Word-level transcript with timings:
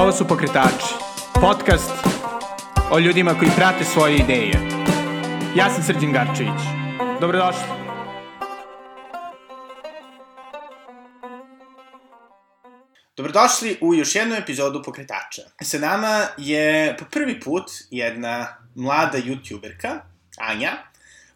Ovo 0.00 0.12
su 0.12 0.28
Pokretači, 0.28 0.94
podcast 1.40 1.90
o 2.90 2.98
ljudima 2.98 3.38
koji 3.38 3.50
prate 3.56 3.84
svoje 3.84 4.16
ideje. 4.16 4.52
Ja 5.56 5.70
sam 5.70 5.82
Srđan 5.82 6.12
Garčević. 6.12 6.60
Dobrodošli. 7.20 7.62
Dobrodošli 13.16 13.78
u 13.80 13.94
još 13.94 14.14
jednu 14.14 14.34
epizodu 14.34 14.82
Pokretača. 14.82 15.42
Sa 15.62 15.78
nama 15.78 16.26
je 16.38 16.96
po 16.98 17.04
prvi 17.10 17.40
put 17.40 17.64
jedna 17.90 18.56
mlada 18.74 19.18
youtuberka, 19.18 19.98
Anja, 20.38 20.72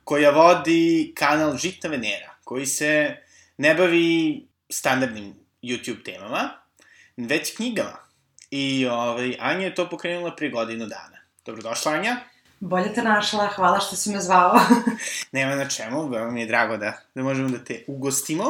koja 0.05 0.31
vodi 0.31 1.13
kanal 1.17 1.57
Žitna 1.57 1.91
Venera, 1.91 2.35
koji 2.45 2.67
se 2.67 3.17
ne 3.57 3.75
bavi 3.75 4.47
standardnim 4.71 5.35
YouTube 5.63 6.05
temama, 6.05 6.51
već 7.17 7.57
knjigama. 7.57 8.04
I 8.57 8.87
ovaj, 8.87 9.37
Anja 9.41 9.65
je 9.65 9.75
to 9.75 9.89
pokrenula 9.91 10.37
prije 10.37 10.51
godinu 10.51 10.87
dana. 10.87 11.19
Dobrodošla, 11.47 11.93
Anja. 11.93 12.17
Bolje 12.61 12.95
te 12.95 13.03
našla, 13.03 13.47
hvala 13.47 13.81
što 13.81 13.97
si 13.97 14.11
me 14.11 14.21
zvao. 14.21 14.61
Nema 15.33 15.55
na 15.55 15.69
čemu, 15.69 16.09
veoma 16.09 16.31
mi 16.31 16.41
je 16.41 16.47
drago 16.47 16.77
da, 16.77 16.93
da 17.15 17.23
možemo 17.23 17.49
da 17.49 17.59
te 17.59 17.85
ugostimo. 17.87 18.45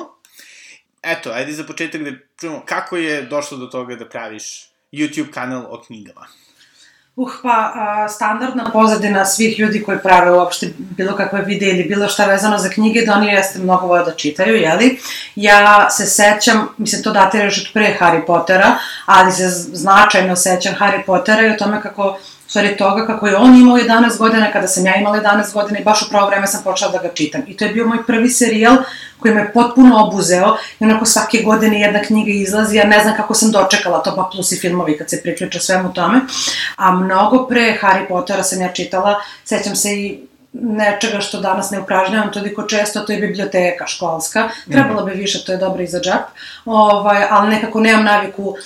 Eto, 1.03 1.31
ajde 1.31 1.53
za 1.53 1.65
početak 1.65 2.03
da 2.03 2.11
čujemo 2.41 2.63
kako 2.67 2.97
je 2.97 3.23
došlo 3.23 3.59
do 3.59 3.67
toga 3.67 3.97
da 3.97 4.09
praviš 4.09 4.69
YouTube 4.93 5.31
kanal 5.31 5.67
o 5.71 5.83
knjigama. 5.87 6.27
Uh, 7.17 7.31
pa, 7.43 7.73
a, 7.75 8.09
standardna 8.09 8.71
pozadina 8.73 9.25
svih 9.25 9.59
ljudi 9.59 9.83
koji 9.83 9.99
prave 9.99 10.33
uopšte 10.33 10.73
bilo 10.79 11.17
kakve 11.17 11.43
videe 11.43 11.71
ili 11.71 11.85
bilo 11.85 12.09
šta 12.09 12.27
vezano 12.27 12.59
za 12.59 12.69
knjige, 12.69 13.03
da 13.07 13.13
oni 13.13 13.27
jeste 13.27 13.59
mnogo 13.59 13.87
vole 13.87 14.05
da 14.05 14.15
čitaju, 14.15 14.57
jeli? 14.57 14.99
Ja 15.37 15.91
se 15.91 16.07
sećam, 16.07 16.69
mislim, 16.79 17.03
to 17.03 17.13
datira 17.13 17.45
još 17.45 17.59
od 17.59 17.73
pre 17.73 17.97
Harry 18.01 18.27
Pottera, 18.27 18.79
ali 19.07 19.33
se 19.33 19.49
značajno 19.49 20.37
sećam 20.37 20.75
Harry 20.79 21.05
Pottera 21.07 21.47
i 21.47 21.51
o 21.51 21.57
tome 21.57 21.81
kako 21.83 22.19
stvari 22.49 22.77
toga 22.77 23.07
kako 23.07 23.27
je 23.27 23.37
on 23.37 23.55
imao 23.55 23.77
11 23.77 24.19
godina, 24.19 24.53
kada 24.53 24.69
sam 24.69 24.87
ja 24.87 24.97
imala 24.97 25.19
11 25.19 25.53
godina 25.53 25.79
i 25.79 25.85
baš 25.85 26.03
u 26.03 26.11
pravo 26.11 26.29
vreme 26.29 26.47
sam 26.47 26.63
počela 26.65 26.93
da 26.93 26.99
ga 26.99 27.15
čitam. 27.15 27.43
I 27.49 27.57
to 27.57 27.65
je 27.65 27.73
bio 27.73 27.87
moj 27.87 28.07
prvi 28.07 28.29
serijal 28.29 28.77
koji 29.19 29.35
me 29.35 29.53
potpuno 29.53 30.05
obuzeo 30.07 30.57
i 30.81 30.85
onako 30.85 31.07
svake 31.07 31.39
godine 31.39 31.81
jedna 31.81 32.03
knjiga 32.03 32.31
izlazi, 32.31 32.77
ja 32.77 32.85
ne 32.85 33.01
znam 33.03 33.17
kako 33.17 33.35
sam 33.35 33.51
dočekala 33.51 34.03
to, 34.03 34.17
pa 34.17 34.31
plus 34.33 34.53
i 34.53 34.57
filmovi 34.57 34.99
kad 34.99 35.11
se 35.11 35.23
priključa 35.23 35.61
svemu 35.61 35.93
tome. 35.93 36.21
A 36.77 36.93
mnogo 36.93 37.47
pre 37.47 37.79
Harry 37.83 38.09
Pottera 38.09 38.43
sam 38.43 38.61
ja 38.61 38.73
čitala, 38.73 39.21
sećam 39.45 39.77
se 39.77 39.93
i 39.93 40.21
nečega 40.53 41.21
što 41.21 41.41
danas 41.41 41.71
ne 41.71 41.81
upražnjavam 41.81 42.33
toliko 42.33 42.63
često, 42.63 43.01
to 43.01 43.13
je 43.13 43.21
biblioteka 43.21 43.87
školska. 43.87 44.49
Trebalo 44.71 45.05
bi 45.05 45.13
više, 45.13 45.45
to 45.45 45.53
je 45.53 45.59
dobro 45.59 45.83
i 45.83 45.87
za 45.87 46.01
džep, 46.01 46.23
ovaj, 46.65 47.27
ali 47.31 47.51
nekako 47.51 47.81
nemam 47.81 48.05
naviku 48.05 48.57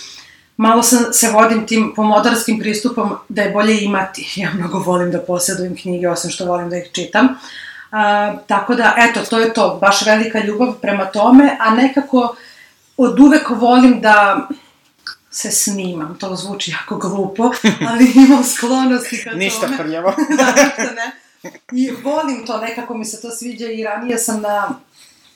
malo 0.58 0.82
sam, 0.82 1.12
se 1.12 1.30
vodim 1.30 1.66
tim 1.66 1.92
pomodarskim 1.96 2.58
pristupom 2.58 3.16
da 3.28 3.42
je 3.42 3.50
bolje 3.50 3.80
imati. 3.84 4.32
Ja 4.40 4.50
mnogo 4.54 4.78
volim 4.78 5.10
da 5.10 5.18
posjedujem 5.18 5.76
knjige, 5.76 6.08
osim 6.08 6.30
što 6.30 6.46
volim 6.46 6.70
da 6.70 6.76
ih 6.76 6.90
čitam. 6.92 7.28
A, 7.90 8.36
tako 8.46 8.74
da, 8.74 8.94
eto, 8.96 9.20
to 9.30 9.38
je 9.38 9.54
to, 9.54 9.78
baš 9.80 10.06
velika 10.06 10.38
ljubav 10.44 10.72
prema 10.80 11.04
tome, 11.04 11.56
a 11.60 11.74
nekako 11.74 12.36
od 12.96 13.20
uvek 13.20 13.50
volim 13.50 14.00
da 14.00 14.48
se 15.30 15.50
snimam, 15.50 16.16
to 16.20 16.36
zvuči 16.36 16.70
jako 16.70 16.96
glupo, 16.96 17.52
ali 17.88 18.12
imam 18.14 18.44
sklonosti 18.44 19.22
ka 19.24 19.30
tome. 19.30 19.44
Ništa 19.44 19.68
prljavo. 19.78 20.14
da, 20.38 20.46
ništa 20.46 20.94
ne. 20.94 21.12
I 21.72 21.90
volim 21.90 22.46
to, 22.46 22.58
nekako 22.58 22.94
mi 22.94 23.04
se 23.04 23.20
to 23.20 23.30
sviđa 23.30 23.66
i 23.66 23.84
ranije 23.84 24.18
sam 24.18 24.40
na 24.40 24.74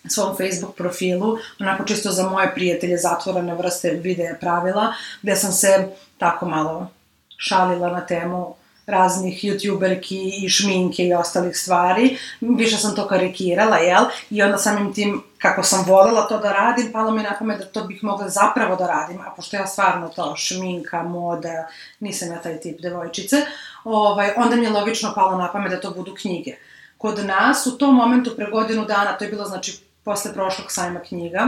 svom 0.09 0.37
Facebook 0.37 0.77
profilu, 0.77 1.39
onako 1.61 1.85
čisto 1.85 2.11
za 2.11 2.29
moje 2.29 2.55
prijatelje 2.55 2.97
zatvorene 2.97 3.55
vrste 3.55 3.91
videa 3.91 4.35
pravila, 4.41 4.95
gde 5.23 5.37
sam 5.37 5.53
se 5.53 5.89
tako 6.19 6.49
malo 6.49 6.91
šalila 7.37 7.91
na 7.91 8.07
temu 8.07 8.55
raznih 8.87 9.45
youtuberki 9.45 10.45
i 10.45 10.49
šminke 10.49 11.05
i 11.05 11.15
ostalih 11.15 11.57
stvari. 11.57 12.17
Više 12.41 12.77
sam 12.77 12.97
to 12.97 13.07
karikirala, 13.09 13.77
jel? 13.77 14.05
I 14.31 14.43
onda 14.43 14.59
samim 14.59 14.95
tim, 14.95 15.23
kako 15.39 15.63
sam 15.63 15.85
volela 15.87 16.29
to 16.29 16.39
da 16.39 16.53
radim, 16.53 16.93
palo 16.93 17.11
mi 17.11 17.23
na 17.23 17.37
pamet 17.39 17.59
da 17.59 17.65
to 17.65 17.85
bih 17.85 18.05
mogla 18.05 18.29
zapravo 18.29 18.77
da 18.77 18.87
radim, 18.87 19.21
a 19.21 19.33
pošto 19.37 19.57
ja 19.57 19.67
stvarno 19.67 20.09
to 20.09 20.37
šminka, 20.37 21.03
moda, 21.03 21.67
nisam 22.01 22.33
ja 22.33 22.43
taj 22.43 22.61
tip 22.61 22.81
devojčice, 22.81 23.37
ovaj, 23.85 24.33
onda 24.37 24.57
mi 24.57 24.65
je 24.65 24.71
logično 24.71 25.13
palo 25.15 25.39
na 25.39 25.53
pamet 25.53 25.71
da 25.71 25.81
to 25.81 25.91
budu 25.91 26.15
knjige. 26.15 26.57
Kod 26.99 27.27
nas 27.27 27.67
u 27.67 27.79
tom 27.79 27.95
momentu 27.95 28.37
pre 28.37 28.51
godinu 28.51 28.85
dana, 28.85 29.19
to 29.19 29.25
je 29.25 29.31
bilo 29.31 29.45
znači 29.45 29.92
posle 30.05 30.33
prošlog 30.33 30.73
sajma 30.73 31.01
knjiga. 31.01 31.47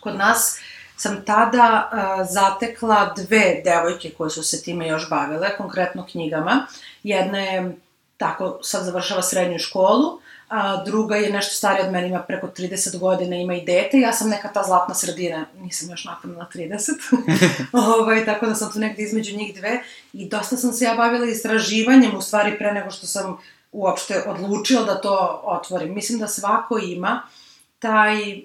Kod 0.00 0.16
nas 0.16 0.58
sam 0.96 1.24
tada 1.24 1.90
uh, 1.92 2.26
zatekla 2.30 3.14
dve 3.16 3.62
devojke 3.64 4.10
koje 4.10 4.30
su 4.30 4.42
se 4.42 4.62
time 4.62 4.88
još 4.88 5.10
bavile, 5.10 5.56
konkretno 5.56 6.06
knjigama. 6.10 6.66
Jedna 7.02 7.38
je, 7.38 7.76
tako, 8.16 8.58
sad 8.62 8.84
završava 8.84 9.22
srednju 9.22 9.58
školu, 9.58 10.20
a 10.48 10.84
druga 10.84 11.16
je 11.16 11.32
nešto 11.32 11.54
starija 11.54 11.86
od 11.86 11.92
mene, 11.92 12.08
ima 12.08 12.22
preko 12.22 12.46
30 12.46 12.98
godina, 12.98 13.36
ima 13.36 13.54
i 13.54 13.64
dete, 13.64 13.98
ja 13.98 14.12
sam 14.12 14.28
neka 14.30 14.48
ta 14.52 14.62
zlatna 14.62 14.94
sredina, 14.94 15.46
nisam 15.58 15.90
još 15.90 16.04
napravila 16.04 16.42
na 16.42 16.48
30, 16.54 16.90
ovaj, 18.00 18.24
tako 18.24 18.46
da 18.46 18.54
sam 18.54 18.72
tu 18.72 18.78
negde 18.78 19.02
između 19.02 19.36
njih 19.36 19.54
dve 19.54 19.82
i 20.12 20.28
dosta 20.28 20.56
sam 20.56 20.72
se 20.72 20.84
ja 20.84 20.94
bavila 20.94 21.26
istraživanjem, 21.26 22.16
u 22.16 22.22
stvari 22.22 22.58
pre 22.58 22.72
nego 22.72 22.90
što 22.90 23.06
sam 23.06 23.38
uopšte 23.74 24.22
odlučila 24.26 24.82
da 24.82 25.00
to 25.00 25.42
otvorim. 25.44 25.94
Mislim 25.94 26.18
da 26.18 26.26
svako 26.26 26.78
ima 26.78 27.22
taj 27.78 28.40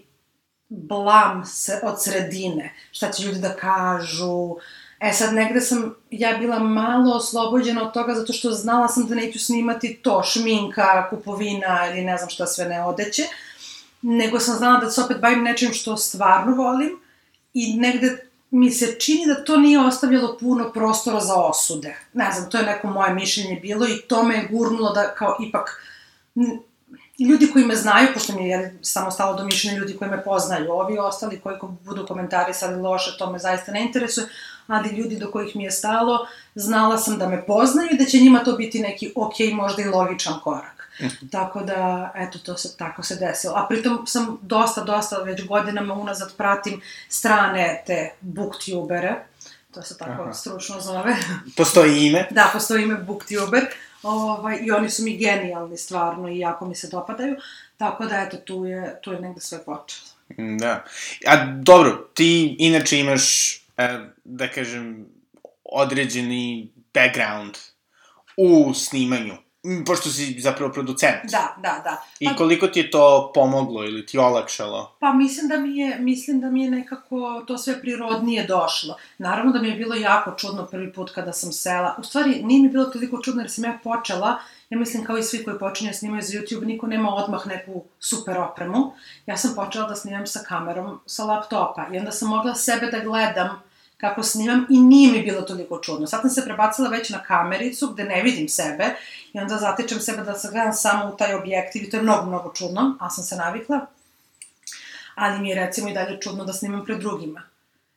blam 0.70 1.46
se, 1.46 1.80
od 1.84 2.04
sredine, 2.04 2.74
šta 2.92 3.12
će 3.12 3.24
ljudi 3.24 3.40
da 3.40 3.56
kažu. 3.56 4.56
E 5.00 5.14
sad, 5.14 5.34
negde 5.34 5.62
sam 5.62 5.96
ja 6.10 6.38
bila 6.38 6.60
malo 6.60 7.16
oslobođena 7.16 7.84
od 7.84 7.94
toga 7.94 8.14
zato 8.14 8.34
što 8.34 8.52
znala 8.52 8.88
sam 8.88 9.08
da 9.08 9.16
neću 9.16 9.40
snimati 9.40 9.96
to, 9.96 10.24
šminka, 10.24 11.10
kupovina 11.10 11.88
ili 11.92 12.02
ne 12.02 12.18
znam 12.18 12.30
šta 12.30 12.48
sve 12.48 12.66
ne 12.66 12.86
odeće, 12.86 13.24
nego 14.02 14.40
sam 14.40 14.56
znala 14.56 14.80
da 14.80 14.90
se 14.90 15.02
opet 15.02 15.20
bavim 15.22 15.44
nečim 15.44 15.74
što 15.74 15.98
stvarno 15.98 16.56
volim 16.56 16.90
i 17.54 17.76
negde 17.78 18.29
mi 18.52 18.72
se 18.72 18.96
čini 19.00 19.26
da 19.28 19.44
to 19.44 19.58
nije 19.58 19.80
ostavljalo 19.80 20.38
puno 20.38 20.72
prostora 20.72 21.20
za 21.20 21.36
osude. 21.36 21.96
Ne 22.14 22.32
znam, 22.32 22.50
to 22.50 22.58
je 22.58 22.66
neko 22.66 22.88
moje 22.88 23.14
mišljenje 23.14 23.60
bilo 23.62 23.88
i 23.88 24.02
to 24.08 24.24
me 24.24 24.36
je 24.36 24.48
gurnulo 24.52 24.94
da 24.94 25.16
kao 25.16 25.38
ipak 25.48 25.82
ljudi 27.20 27.50
koji 27.54 27.66
me 27.66 27.76
znaju, 27.76 28.08
pošto 28.14 28.34
mi 28.34 28.50
je 28.50 28.78
samo 28.82 29.12
stalo 29.12 29.38
do 29.38 29.44
mišljenja 29.44 29.78
ljudi 29.78 29.98
koji 29.98 30.12
me 30.12 30.24
poznaju, 30.24 30.72
ovi 30.72 30.98
ostali 30.98 31.40
koji 31.40 31.56
budu 31.86 32.06
komentarisali 32.08 32.82
loše, 32.82 33.18
to 33.18 33.32
me 33.32 33.40
zaista 33.40 33.72
ne 33.72 33.82
interesuje, 33.82 34.28
ali 34.68 34.90
ljudi 34.90 35.18
do 35.18 35.32
kojih 35.32 35.56
mi 35.56 35.64
je 35.64 35.72
stalo, 35.72 36.28
znala 36.56 36.98
sam 36.98 37.18
da 37.18 37.28
me 37.28 37.46
poznaju 37.46 37.90
i 37.92 37.98
da 37.98 38.06
će 38.06 38.20
njima 38.20 38.44
to 38.44 38.54
biti 38.54 38.80
neki 38.80 39.14
ok, 39.16 39.34
možda 39.54 39.82
i 39.82 39.86
logičan 39.86 40.40
korak. 40.44 40.79
Tako 41.32 41.62
da, 41.62 42.12
eto, 42.16 42.40
to 42.40 42.58
se, 42.58 42.78
tako 42.78 43.04
se 43.04 43.16
desilo. 43.16 43.54
A 43.56 43.68
pritom 43.70 44.08
sam 44.08 44.40
dosta, 44.42 44.84
dosta 44.84 45.18
već 45.18 45.46
godinama 45.48 45.94
unazad 45.94 46.36
pratim 46.38 46.82
strane 47.10 47.84
te 47.86 48.14
booktubere, 48.22 49.16
to 49.74 49.82
se 49.82 49.98
tako 49.98 50.22
Aha. 50.22 50.34
stručno 50.34 50.82
zove. 50.82 51.16
Postoji 51.58 52.08
ime? 52.08 52.28
da, 52.32 52.50
postoji 52.54 52.84
ime 52.84 52.96
booktuber. 52.96 53.66
Ovaj, 54.04 54.60
I 54.62 54.72
oni 54.72 54.90
su 54.90 55.04
mi 55.04 55.18
genijalni 55.18 55.78
stvarno 55.78 56.30
i 56.30 56.40
jako 56.40 56.66
mi 56.66 56.76
se 56.76 56.88
dopadaju. 56.88 57.36
Tako 57.78 58.06
da, 58.06 58.22
eto, 58.22 58.38
tu 58.38 58.66
je, 58.66 59.00
tu 59.02 59.12
je 59.12 59.20
negde 59.20 59.42
sve 59.42 59.66
počelo. 59.66 60.08
Da. 60.60 60.84
A 61.28 61.46
dobro, 61.46 62.10
ti 62.14 62.56
inače 62.60 63.00
imaš, 63.00 63.56
e, 63.78 64.00
da 64.24 64.48
kažem, 64.48 65.06
određeni 65.64 66.72
background 66.94 67.58
u 68.38 68.74
snimanju 68.74 69.34
pošto 69.86 70.10
si 70.10 70.42
zapravo 70.42 70.74
producent. 70.74 71.32
Da, 71.32 71.56
da, 71.58 71.82
da. 71.84 72.04
I 72.20 72.26
pa, 72.26 72.36
koliko 72.36 72.68
ti 72.68 72.80
je 72.80 72.92
to 72.92 73.32
pomoglo 73.34 73.84
ili 73.84 74.06
ti 74.06 74.18
olakšalo? 74.18 74.96
Pa 75.00 75.14
mislim 75.14 75.48
da 75.48 75.58
mi 75.58 75.78
je, 75.78 76.00
mislim 76.00 76.40
da 76.40 76.50
mi 76.50 76.64
je 76.64 76.72
nekako 76.72 77.44
to 77.48 77.58
sve 77.58 77.82
prirodnije 77.82 78.48
došlo. 78.48 78.96
Naravno 79.18 79.52
da 79.52 79.62
mi 79.62 79.70
je 79.70 79.76
bilo 79.76 79.96
jako 79.96 80.32
čudno 80.38 80.66
prvi 80.66 80.94
put 80.94 81.12
kada 81.12 81.34
sam 81.34 81.52
sela. 81.52 81.96
U 82.00 82.04
stvari, 82.04 82.44
nije 82.44 82.62
mi 82.62 82.70
bilo 82.70 82.86
toliko 82.86 83.22
čudno 83.22 83.42
jer 83.42 83.52
sam 83.52 83.64
ja 83.64 83.80
počela, 83.84 84.40
ja 84.70 84.78
mislim 84.78 85.06
kao 85.06 85.18
i 85.18 85.24
svi 85.24 85.44
koji 85.44 85.60
počinju 85.60 85.90
da 85.90 85.94
snimaju 85.94 86.22
za 86.22 86.34
YouTube, 86.34 86.66
niko 86.66 86.88
nema 86.88 87.16
odmah 87.16 87.48
neku 87.48 87.84
super 88.00 88.38
opremu. 88.38 88.94
Ja 89.26 89.38
sam 89.38 89.56
počela 89.56 89.88
da 89.88 89.96
snimam 89.96 90.28
sa 90.28 90.40
kamerom 90.48 91.00
sa 91.06 91.24
laptopa 91.24 91.88
i 91.94 91.98
onda 91.98 92.12
sam 92.12 92.30
mogla 92.30 92.56
sebe 92.56 92.88
da 92.88 93.00
gledam 93.00 93.69
kako 94.02 94.24
snimam 94.24 94.66
i 94.70 94.80
nije 94.80 95.12
mi 95.12 95.22
bilo 95.22 95.42
toliko 95.42 95.80
čudno. 95.80 96.08
Sad 96.08 96.22
sam 96.22 96.30
se 96.30 96.46
prebacila 96.46 96.90
već 96.90 97.10
na 97.10 97.24
kamericu 97.24 97.88
gde 97.88 98.04
ne 98.04 98.22
vidim 98.22 98.50
sebe 98.50 98.96
i 99.34 99.40
onda 99.40 99.58
zatičem 99.58 100.00
sebe 100.00 100.24
da 100.24 100.34
se 100.34 100.50
gledam 100.52 100.74
samo 100.74 101.14
u 101.14 101.18
taj 101.18 101.34
objektiv 101.34 101.84
i 101.84 101.90
to 101.90 101.98
je 101.98 102.04
mnogo, 102.04 102.26
mnogo 102.26 102.54
čudno, 102.54 102.98
a 103.00 103.10
sam 103.10 103.24
se 103.24 103.36
navikla. 103.36 103.86
Ali 105.16 105.40
mi 105.40 105.50
je 105.50 105.56
recimo 105.56 105.90
i 105.90 105.94
dalje 105.94 106.22
čudno 106.22 106.46
da 106.46 106.54
snimam 106.54 106.86
pred 106.86 107.00
drugima. 107.00 107.42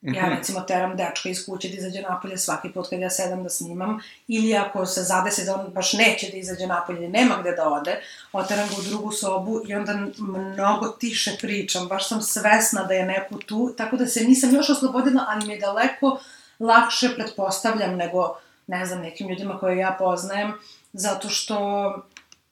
Ja 0.03 0.27
mhm. 0.27 0.35
recimo 0.37 0.61
teram 0.61 0.97
dečka 0.97 1.29
iz 1.29 1.47
kuće 1.47 1.69
da 1.69 1.75
izađe 1.75 2.03
napolje 2.03 2.39
svaki 2.39 2.69
put 2.73 2.89
kad 2.91 3.01
ja 3.01 3.11
sedam 3.11 3.43
da 3.43 3.49
snimam, 3.49 4.01
ili 4.29 4.57
ako 4.57 4.87
se 4.87 5.03
zadesi 5.03 5.45
da 5.45 5.55
on 5.55 5.73
baš 5.73 5.93
neće 5.93 6.31
da 6.31 6.37
izađe 6.37 6.67
napolje, 6.67 7.09
nema 7.09 7.37
gde 7.41 7.53
da 7.53 7.69
ode, 7.69 8.01
oteram 8.33 8.69
ga 8.69 8.75
u 8.79 8.83
drugu 8.83 9.13
sobu 9.13 9.61
i 9.69 9.75
onda 9.75 10.07
mnogo 10.19 10.89
tiše 10.89 11.37
pričam, 11.41 11.89
baš 11.89 12.09
sam 12.09 12.23
svesna 12.23 12.85
da 12.85 12.95
je 12.95 13.07
neko 13.07 13.39
tu, 13.39 13.75
tako 13.77 13.97
da 13.97 14.07
se 14.07 14.25
nisam 14.25 14.55
još 14.55 14.71
oslobodila, 14.71 15.25
ali 15.29 15.47
mi 15.47 15.53
je 15.53 15.59
daleko 15.59 16.21
lakše 16.59 17.15
pretpostavljam 17.15 17.97
nego, 17.97 18.37
ne 18.67 18.87
znam, 18.87 19.01
nekim 19.01 19.29
ljudima 19.29 19.59
koje 19.59 19.79
ja 19.79 19.97
poznajem, 19.99 20.53
zato 20.93 21.29
što, 21.29 21.57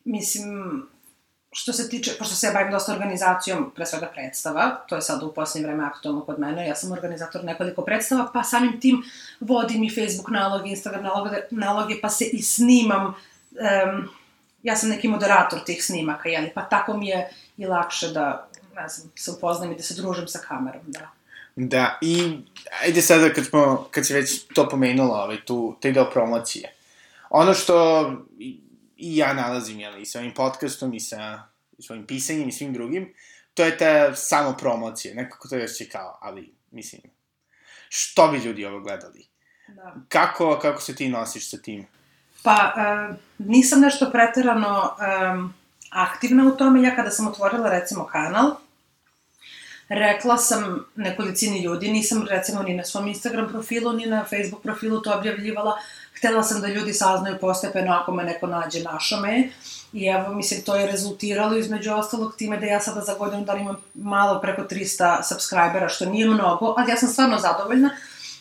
mislim, 0.04 0.82
što 1.52 1.72
se 1.72 1.88
tiče, 1.88 2.12
pošto 2.18 2.34
se 2.34 2.46
ja 2.46 2.52
bavim 2.52 2.72
dosta 2.72 2.92
organizacijom, 2.92 3.72
pre 3.74 3.86
svega 3.86 4.06
predstava, 4.06 4.84
to 4.88 4.94
je 4.94 5.02
sad 5.02 5.22
u 5.22 5.32
posljednje 5.32 5.66
vreme 5.66 5.84
aktualno 5.84 6.20
kod 6.20 6.38
mene, 6.38 6.66
ja 6.66 6.74
sam 6.74 6.92
organizator 6.92 7.44
nekoliko 7.44 7.82
predstava, 7.82 8.30
pa 8.34 8.42
samim 8.42 8.80
tim 8.80 9.02
vodim 9.40 9.84
i 9.84 9.90
Facebook 9.90 10.30
naloge, 10.30 10.70
Instagram 10.70 11.02
naloge, 11.02 11.36
naloge 11.50 11.94
pa 12.02 12.08
se 12.08 12.24
i 12.24 12.42
snimam, 12.42 13.06
um, 13.06 14.08
ja 14.62 14.76
sam 14.76 14.88
neki 14.88 15.08
moderator 15.08 15.64
tih 15.64 15.84
snimaka, 15.84 16.28
jeli, 16.28 16.50
pa 16.54 16.62
tako 16.62 16.96
mi 16.96 17.08
je 17.08 17.30
i 17.56 17.66
lakše 17.66 18.08
da, 18.08 18.48
ne 18.76 18.88
znam, 18.88 19.10
se 19.16 19.30
upoznam 19.30 19.72
i 19.72 19.76
da 19.76 19.82
se 19.82 19.94
družim 19.94 20.28
sa 20.28 20.38
kamerom, 20.38 20.82
da. 20.86 21.10
Da, 21.56 21.98
i 22.00 22.38
ajde 22.82 23.02
sada 23.02 23.32
kad 23.32 23.46
smo, 23.46 23.88
kad 23.90 24.06
si 24.06 24.14
već 24.14 24.44
to 24.54 24.68
pomenula, 24.68 25.24
ovaj, 25.24 25.44
tu, 25.44 25.76
taj 25.80 25.92
deo 25.92 26.10
promocije. 26.10 26.74
Ono 27.30 27.54
što 27.54 28.04
i 29.00 29.16
ja 29.16 29.32
nalazim, 29.34 29.80
jel, 29.80 30.00
i 30.00 30.06
sa 30.06 30.18
ovim 30.18 30.34
podcastom, 30.34 30.94
i 30.94 31.00
sa 31.00 31.42
svojim 31.78 32.06
pisanjem 32.06 32.48
i 32.48 32.52
svim 32.52 32.72
drugim, 32.72 33.14
to 33.54 33.64
je 33.64 33.78
ta 33.78 34.14
samo 34.14 34.56
promocija, 34.58 35.14
nekako 35.14 35.48
to 35.48 35.56
još 35.56 35.72
će 35.72 35.88
kao, 35.88 36.18
ali, 36.20 36.54
mislim, 36.70 37.02
što 37.88 38.28
bi 38.28 38.38
ljudi 38.38 38.66
ovo 38.66 38.80
gledali? 38.80 39.26
Da. 39.68 39.94
Kako, 40.08 40.58
kako 40.62 40.80
se 40.80 40.94
ti 40.94 41.08
nosiš 41.08 41.50
sa 41.50 41.56
tim? 41.56 41.86
Pa, 42.42 42.74
uh, 42.76 43.16
nisam 43.38 43.80
nešto 43.80 44.10
preterano 44.10 44.96
um, 45.32 45.54
aktivna 45.90 46.52
u 46.52 46.56
tome. 46.56 46.82
Ja 46.82 46.96
kada 46.96 47.10
sam 47.10 47.28
otvorila, 47.28 47.70
recimo, 47.70 48.04
kanal, 48.04 48.56
rekla 49.90 50.36
sam 50.36 50.86
nekolicini 50.96 51.62
ljudi, 51.62 51.92
nisam 51.92 52.26
recimo 52.30 52.62
ni 52.62 52.74
na 52.74 52.84
svom 52.84 53.08
Instagram 53.08 53.48
profilu, 53.48 53.92
ni 53.92 54.06
na 54.06 54.24
Facebook 54.24 54.62
profilu 54.62 55.00
to 55.00 55.12
objavljivala, 55.12 55.78
htela 56.18 56.42
sam 56.42 56.60
da 56.60 56.68
ljudi 56.68 56.92
saznaju 56.92 57.38
postepeno 57.40 57.92
ako 57.92 58.12
me 58.12 58.24
neko 58.24 58.46
nađe 58.46 58.82
našo 58.82 59.16
me, 59.20 59.48
i 59.92 60.06
evo, 60.06 60.34
mislim, 60.34 60.62
to 60.62 60.76
je 60.76 60.86
rezultiralo 60.86 61.56
između 61.56 61.92
ostalog 61.92 62.36
time 62.36 62.56
da 62.56 62.66
ja 62.66 62.80
sada 62.80 63.00
za 63.00 63.14
godinu 63.14 63.44
da 63.44 63.54
imam 63.54 63.76
malo 63.94 64.40
preko 64.40 64.62
300 64.62 65.22
subscribera, 65.28 65.88
što 65.88 66.04
nije 66.04 66.26
mnogo, 66.26 66.74
ali 66.78 66.90
ja 66.90 66.96
sam 66.96 67.08
stvarno 67.08 67.38
zadovoljna, 67.38 67.90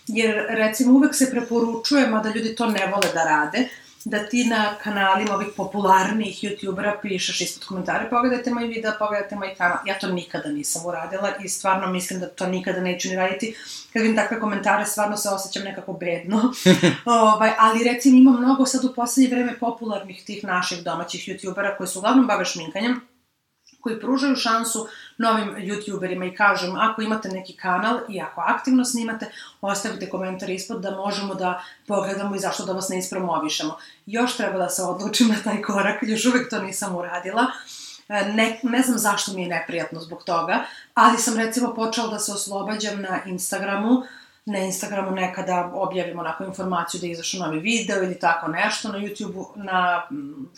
jer 0.07 0.45
recimo 0.49 0.93
uvek 0.93 1.15
se 1.15 1.31
preporučuje, 1.31 2.07
mada 2.07 2.29
ljudi 2.29 2.55
to 2.55 2.65
ne 2.65 2.87
vole 2.87 3.13
da 3.13 3.23
rade, 3.23 3.69
da 4.05 4.27
ti 4.29 4.45
na 4.45 4.75
kanalima 4.83 5.33
ovih 5.33 5.47
popularnih 5.57 6.43
youtubera 6.43 7.01
pišeš 7.01 7.41
ispod 7.41 7.67
komentare, 7.67 8.09
pogledajte 8.09 8.53
moj 8.53 8.67
video, 8.67 8.91
pogledajte 8.99 9.35
moj 9.35 9.55
kanal. 9.57 9.77
Ja 9.85 9.99
to 9.99 10.07
nikada 10.07 10.49
nisam 10.49 10.85
uradila 10.85 11.31
i 11.43 11.49
stvarno 11.49 11.87
mislim 11.87 12.19
da 12.19 12.27
to 12.27 12.47
nikada 12.47 12.81
neću 12.81 13.09
ni 13.09 13.15
raditi. 13.15 13.55
Kad 13.93 14.01
vidim 14.01 14.17
takve 14.17 14.39
komentare, 14.39 14.85
stvarno 14.85 15.17
se 15.17 15.29
osjećam 15.29 15.63
nekako 15.63 15.93
bedno. 15.93 16.53
ovaj, 17.05 17.51
ali 17.57 17.83
recimo 17.83 18.17
ima 18.17 18.31
mnogo 18.31 18.65
sad 18.65 18.85
u 18.85 18.93
poslednje 18.93 19.35
vreme 19.35 19.59
popularnih 19.59 20.23
tih 20.25 20.43
naših 20.43 20.83
domaćih 20.83 21.27
youtubera 21.27 21.77
koji 21.77 21.87
su 21.87 21.99
uglavnom 21.99 22.27
bave 22.27 22.45
šminkanjem 22.45 23.01
koji 23.81 23.99
pružaju 23.99 24.35
šansu 24.35 24.87
novim 25.19 25.55
youtuberima 25.57 26.25
i 26.25 26.35
kažu 26.35 26.67
im 26.67 26.75
ako 26.75 27.01
imate 27.01 27.29
neki 27.29 27.53
kanal 27.53 27.99
i 28.09 28.21
ako 28.21 28.41
aktivno 28.41 28.85
snimate, 28.85 29.31
ostavite 29.61 30.09
komentar 30.09 30.49
ispod 30.49 30.81
da 30.81 30.91
možemo 30.91 31.35
da 31.35 31.63
pogledamo 31.87 32.35
i 32.35 32.39
zašto 32.39 32.65
da 32.65 32.73
vas 32.73 32.89
ne 32.89 32.97
ispromovišemo. 32.97 33.77
Još 34.05 34.37
treba 34.37 34.57
da 34.57 34.69
se 34.69 34.83
odlučim 34.83 35.27
na 35.27 35.35
taj 35.43 35.61
korak, 35.61 35.97
još 36.01 36.25
uvek 36.25 36.49
to 36.49 36.61
nisam 36.61 36.95
uradila. 36.95 37.45
E, 38.09 38.25
ne, 38.33 38.59
ne 38.63 38.81
znam 38.81 38.97
zašto 38.97 39.33
mi 39.33 39.41
je 39.41 39.47
neprijatno 39.47 39.99
zbog 39.99 40.23
toga, 40.23 40.63
ali 40.93 41.17
sam 41.17 41.37
recimo 41.37 41.73
počela 41.73 42.07
da 42.07 42.19
se 42.19 42.31
oslobađam 42.31 43.01
na 43.01 43.19
Instagramu, 43.25 44.03
na 44.45 44.59
Instagramu 44.59 45.11
nekada 45.11 45.71
objavimo 45.73 46.21
onako 46.21 46.43
informaciju 46.43 47.01
da 47.01 47.07
je 47.07 47.11
izašao 47.11 47.45
novi 47.45 47.59
video 47.59 48.03
ili 48.03 48.19
tako 48.19 48.47
nešto, 48.47 48.91
na 48.91 48.97
YouTubeu, 48.97 49.45
na 49.55 50.07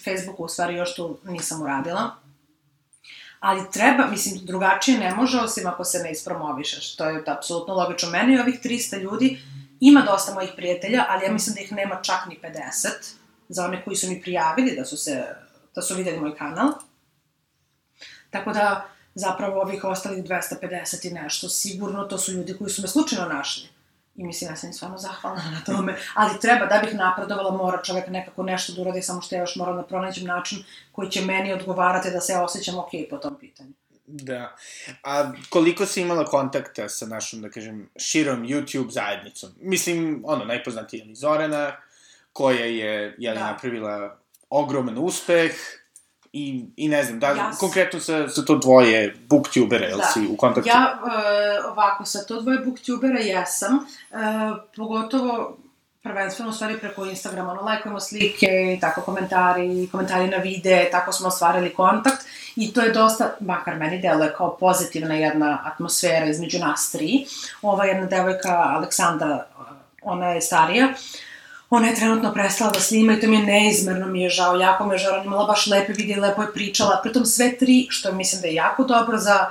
Facebooku 0.03 0.43
u 0.43 0.47
stvari 0.47 0.75
još 0.75 0.95
to 0.95 1.17
nisam 1.23 1.61
uradila 1.61 2.21
ali 3.41 3.71
treba, 3.71 4.07
mislim, 4.07 4.45
drugačije 4.45 4.99
ne 4.99 5.15
može 5.15 5.39
osim 5.39 5.67
ako 5.67 5.83
se 5.83 5.99
ne 5.99 6.11
ispromovišeš. 6.11 6.95
To 6.95 7.05
je 7.05 7.23
apsolutno 7.27 7.73
logično. 7.73 8.09
Meni 8.09 8.39
ovih 8.39 8.59
300 8.63 9.01
ljudi 9.01 9.39
ima 9.79 10.01
dosta 10.01 10.33
mojih 10.33 10.51
prijatelja, 10.55 11.05
ali 11.09 11.25
ja 11.25 11.31
mislim 11.31 11.55
da 11.55 11.61
ih 11.61 11.71
nema 11.71 12.01
čak 12.01 12.25
ni 12.29 12.39
50 12.43 12.87
za 13.49 13.65
one 13.65 13.83
koji 13.83 13.95
su 13.95 14.09
mi 14.09 14.21
prijavili 14.21 14.75
da 14.75 14.85
su 14.85 14.97
se, 14.97 15.25
da 15.75 15.81
su 15.81 15.95
videli 15.95 16.19
moj 16.19 16.35
kanal. 16.35 16.71
Tako 18.29 18.53
da, 18.53 18.85
zapravo 19.15 19.61
ovih 19.61 19.83
ostalih 19.83 20.23
250 20.23 21.07
i 21.07 21.13
nešto, 21.13 21.49
sigurno 21.49 22.03
to 22.03 22.17
su 22.17 22.31
ljudi 22.31 22.57
koji 22.57 22.69
su 22.69 22.81
me 22.81 22.87
slučajno 22.87 23.25
našli. 23.25 23.69
I 24.15 24.23
mislim, 24.23 24.51
ja 24.51 24.55
sam 24.55 24.69
im 24.69 24.73
stvarno 24.73 24.97
zahvalna 24.97 25.43
na 25.51 25.61
tome. 25.65 25.97
Ali 26.15 26.39
treba, 26.39 26.65
da 26.65 26.81
bih 26.85 26.95
napredovala, 26.95 27.51
mora 27.51 27.83
čovek 27.83 28.07
nekako 28.07 28.43
nešto 28.43 28.73
da 28.73 28.81
uradi, 28.81 29.01
samo 29.01 29.21
što 29.21 29.35
ja 29.35 29.41
još 29.41 29.55
moram 29.55 29.75
da 29.75 29.83
pronađem 29.83 30.27
način 30.27 30.63
koji 30.91 31.11
će 31.11 31.21
meni 31.21 31.53
odgovarati 31.53 32.11
da 32.11 32.21
se 32.21 32.33
ja 32.33 32.43
osjećam 32.43 32.79
ok 32.79 32.89
po 33.09 33.17
tom 33.17 33.39
pitanju. 33.39 33.71
Da. 34.05 34.55
A 35.03 35.31
koliko 35.49 35.85
si 35.85 36.01
imala 36.01 36.25
kontakta 36.25 36.89
sa 36.89 37.05
našom, 37.05 37.41
da 37.41 37.49
kažem, 37.49 37.89
širom 37.95 38.43
YouTube 38.43 38.89
zajednicom? 38.89 39.49
Mislim, 39.61 40.21
ono, 40.25 40.45
najpoznatija 40.45 41.05
je 41.05 41.15
Zorana, 41.15 41.71
koja 42.33 42.65
je, 42.65 43.15
jel, 43.17 43.35
da. 43.35 43.51
napravila 43.51 44.17
ogroman 44.49 44.97
uspeh, 44.97 45.51
I, 46.33 46.65
I 46.75 46.87
ne 46.87 47.03
znam, 47.03 47.19
da, 47.19 47.27
ja 47.27 47.51
konkretno 47.59 47.99
sa, 47.99 48.29
sa 48.29 48.45
to 48.45 48.55
dvoje 48.57 49.15
booktubera, 49.29 49.85
jel 49.85 49.97
da. 49.97 50.03
si 50.03 50.27
u 50.27 50.37
kontaktu? 50.37 50.69
Ja, 50.69 50.99
e, 51.05 51.67
ovako, 51.71 52.05
sa 52.05 52.23
to 52.27 52.41
dvoje 52.41 52.59
booktubera 52.59 53.19
jesam, 53.19 53.75
e, 53.75 54.15
pogotovo 54.75 55.57
prvenstveno 56.03 56.49
u 56.49 56.53
stvari 56.53 56.79
preko 56.79 57.05
Instagrama, 57.05 57.51
ono, 57.51 57.61
lajkujemo 57.61 57.99
slike, 57.99 58.77
tako 58.81 59.01
komentari, 59.01 59.89
komentari 59.91 60.27
na 60.27 60.37
vide, 60.37 60.87
tako 60.91 61.11
smo 61.11 61.27
ostvarili 61.27 61.73
kontakt 61.73 62.25
i 62.55 62.73
to 62.73 62.81
je 62.81 62.91
dosta, 62.91 63.35
makar 63.39 63.75
meni 63.75 64.01
deluje 64.01 64.33
kao 64.37 64.57
pozitivna 64.57 65.15
jedna 65.15 65.61
atmosfera 65.65 66.25
između 66.25 66.59
nas 66.59 66.91
tri. 66.91 67.25
Ova 67.61 67.85
jedna 67.85 68.05
devojka, 68.05 68.49
Aleksandra, 68.49 69.45
ona 70.01 70.27
je 70.27 70.41
starija, 70.41 70.87
uh, 70.87 70.95
ona 71.71 71.87
je 71.87 71.95
trenutno 71.95 72.33
prestala 72.33 72.71
da 72.71 72.79
snima 72.79 73.13
i 73.13 73.19
to 73.19 73.27
mi 73.27 73.35
je 73.35 73.45
neizmerno 73.45 74.07
mi 74.07 74.21
je 74.21 74.29
žao, 74.29 74.55
jako 74.55 74.85
me 74.85 74.95
je 74.95 74.99
žao, 74.99 75.13
ona 75.13 75.23
imala 75.23 75.45
baš 75.45 75.67
lepe 75.67 75.93
vide 75.93 76.13
i 76.13 76.19
lepo 76.19 76.41
je 76.41 76.53
pričala, 76.53 76.99
pritom 77.03 77.25
sve 77.25 77.57
tri, 77.57 77.87
što 77.89 78.11
mislim 78.11 78.41
da 78.41 78.47
je 78.47 78.53
jako 78.53 78.83
dobro 78.83 79.17
za 79.17 79.45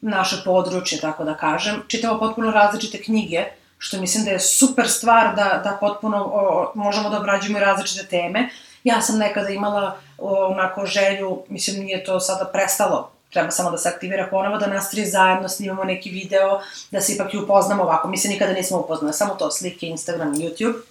naše 0.00 0.36
područje, 0.44 1.00
tako 1.00 1.24
da 1.24 1.34
kažem, 1.34 1.82
čitamo 1.88 2.18
potpuno 2.18 2.50
različite 2.50 3.02
knjige, 3.02 3.44
što 3.78 4.00
mislim 4.00 4.24
da 4.24 4.30
je 4.30 4.40
super 4.40 4.88
stvar 4.88 5.36
da, 5.36 5.60
da 5.64 5.76
potpuno 5.80 6.24
o, 6.24 6.72
možemo 6.74 7.10
da 7.10 7.18
obrađujemo 7.18 7.58
i 7.58 7.60
različite 7.60 8.06
teme. 8.06 8.48
Ja 8.84 9.02
sam 9.02 9.18
nekada 9.18 9.48
imala 9.48 9.96
o, 10.18 10.46
onako 10.46 10.86
želju, 10.86 11.42
mislim 11.48 11.84
nije 11.84 12.04
to 12.04 12.20
sada 12.20 12.44
prestalo, 12.44 13.10
treba 13.32 13.50
samo 13.50 13.70
da 13.70 13.78
se 13.78 13.88
aktivira 13.88 14.28
ponovo, 14.30 14.58
da 14.58 14.66
nas 14.66 14.90
tri 14.90 15.06
zajedno 15.06 15.48
snimamo 15.48 15.84
neki 15.84 16.10
video, 16.10 16.60
da 16.90 17.00
se 17.00 17.12
ipak 17.12 17.34
i 17.34 17.38
upoznamo 17.38 17.82
ovako. 17.82 18.08
Mi 18.08 18.16
se 18.16 18.28
nikada 18.28 18.52
nismo 18.52 18.78
upoznali, 18.78 19.14
samo 19.14 19.34
to, 19.34 19.50
slike, 19.50 19.86
Instagram 19.86 20.34
YouTube 20.34 20.89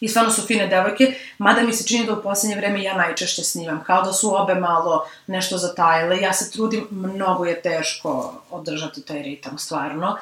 i 0.00 0.08
stvarno 0.08 0.30
su 0.30 0.42
fine 0.46 0.66
devojke, 0.66 1.14
mada 1.38 1.62
mi 1.62 1.72
se 1.72 1.86
čini 1.86 2.06
da 2.06 2.12
u 2.12 2.22
poslednje 2.22 2.56
vreme 2.56 2.82
ja 2.82 2.96
najčešće 2.96 3.44
snimam, 3.44 3.84
kao 3.84 4.02
da 4.02 4.12
su 4.12 4.36
obe 4.36 4.54
malo 4.54 5.08
nešto 5.26 5.58
zatajile, 5.58 6.20
ja 6.20 6.32
se 6.32 6.50
trudim, 6.50 6.86
mnogo 6.90 7.44
je 7.44 7.62
teško 7.62 8.42
održati 8.50 9.02
taj 9.02 9.22
ritam, 9.22 9.58
stvarno. 9.58 10.16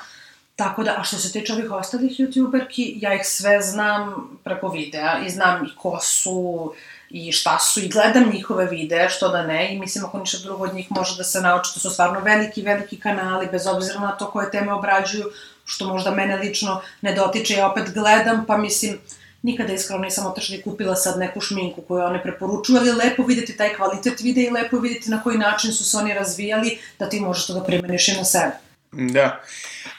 Tako 0.57 0.85
da, 0.85 0.95
a 0.99 1.05
što 1.05 1.17
se 1.17 1.33
tiče 1.33 1.53
ovih 1.53 1.73
ostalih 1.73 2.21
youtuberki, 2.21 2.93
ja 2.97 3.15
ih 3.15 3.21
sve 3.25 3.63
znam 3.63 4.29
preko 4.45 4.69
videa 4.69 5.19
i 5.27 5.31
znam 5.31 5.65
i 5.65 5.77
ko 5.77 5.99
su 6.01 6.73
i 7.11 7.33
šta 7.33 7.59
su 7.59 7.81
i 7.81 7.89
gledam 7.89 8.31
njihove 8.33 8.67
videe, 8.67 9.09
što 9.09 9.29
da 9.29 9.43
ne, 9.43 9.75
i 9.75 9.79
mislim 9.79 10.05
ako 10.05 10.19
ništa 10.19 10.39
drugo 10.43 10.65
od 10.65 10.75
njih 10.75 10.87
može 10.91 11.17
da 11.17 11.25
se 11.25 11.41
nauči, 11.41 11.75
to 11.75 11.81
su 11.81 11.91
stvarno 11.91 12.21
veliki, 12.21 12.63
veliki 12.63 13.01
kanali, 13.01 13.49
bez 13.53 13.67
obzira 13.67 14.01
na 14.01 14.13
to 14.13 14.31
koje 14.31 14.51
teme 14.51 14.73
obrađuju, 14.73 15.25
što 15.65 15.89
možda 15.89 16.11
mene 16.11 16.37
lično 16.37 16.83
ne 17.01 17.15
dotiče, 17.15 17.55
ja 17.55 17.71
opet 17.71 17.95
gledam, 17.95 18.45
pa 18.47 18.57
mislim, 18.57 18.99
nikada 19.45 19.73
iskreno 19.73 20.03
nisam 20.03 20.27
otišla 20.27 20.57
i 20.57 20.63
kupila 20.63 20.97
sad 20.97 21.19
neku 21.19 21.41
šminku 21.41 21.83
koju 21.83 22.05
one 22.05 22.23
preporučuju, 22.23 22.79
ali 22.79 22.93
lepo 22.93 23.23
videti 23.23 23.57
taj 23.57 23.75
kvalitet 23.75 24.21
videa 24.21 24.45
i 24.45 24.51
lepo 24.51 24.79
videti 24.79 25.11
na 25.11 25.23
koji 25.23 25.39
način 25.39 25.73
su 25.73 25.85
se 25.85 25.97
oni 25.97 26.15
razvijali, 26.15 26.79
da 26.99 27.09
ti 27.09 27.21
možeš 27.21 27.47
to 27.47 27.55
da 27.55 27.65
primeniš 27.65 28.09
i 28.09 28.17
na 28.17 28.25
sebe. 28.25 28.53
Da. 28.93 29.41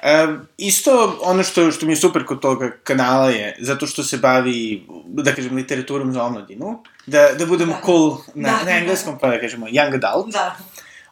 E, 0.04 0.28
isto 0.58 1.20
ono 1.22 1.44
što, 1.44 1.72
što 1.72 1.86
mi 1.86 1.92
je 1.92 1.96
super 1.98 2.26
kod 2.26 2.40
toga 2.42 2.72
kanala 2.84 3.30
je, 3.30 3.58
zato 3.60 3.88
što 3.88 4.04
se 4.04 4.18
bavi, 4.18 4.88
da 5.06 5.36
kažem, 5.36 5.56
literaturom 5.56 6.14
za 6.14 6.24
omladinu, 6.24 6.84
da, 7.06 7.28
da 7.38 7.46
budemo 7.46 7.74
da. 7.74 7.82
cool 7.86 8.18
na, 8.36 8.50
da, 8.50 8.72
na 8.72 8.78
engleskom, 8.78 9.18
pa 9.20 9.28
da 9.28 9.40
kažemo 9.40 9.68
young 9.68 9.96
adult. 9.96 10.34
Da. 10.34 10.56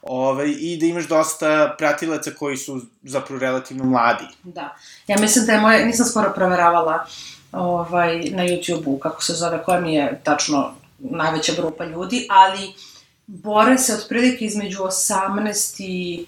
Ove, 0.02 0.30
ovaj, 0.30 0.56
I 0.60 0.78
da 0.78 0.86
imaš 0.86 1.08
dosta 1.08 1.75
pratilaca 1.78 2.32
koji 2.32 2.58
su 2.58 2.82
zapravo 3.04 3.40
relativno 3.40 3.84
mladi. 3.84 4.25
Da. 4.44 4.75
Ja 5.08 5.20
mislim 5.20 5.46
da 5.46 5.52
je 5.52 5.62
moje, 5.62 5.86
nisam 5.86 6.06
skoro 6.06 6.34
proveravala 6.36 7.06
ovaj, 7.53 8.19
na 8.19 8.43
YouTube-u, 8.43 9.00
kako 9.00 9.24
se 9.24 9.33
zove, 9.33 9.63
koja 9.63 9.79
mi 9.79 9.95
je 9.95 10.22
tačno 10.24 10.74
najveća 11.00 11.53
grupa 11.57 11.86
ljudi, 11.86 12.27
ali 12.29 12.74
bore 13.27 13.77
se 13.77 13.93
otprilike 13.93 14.45
između 14.45 14.79
18 14.79 15.75
i 15.79 16.25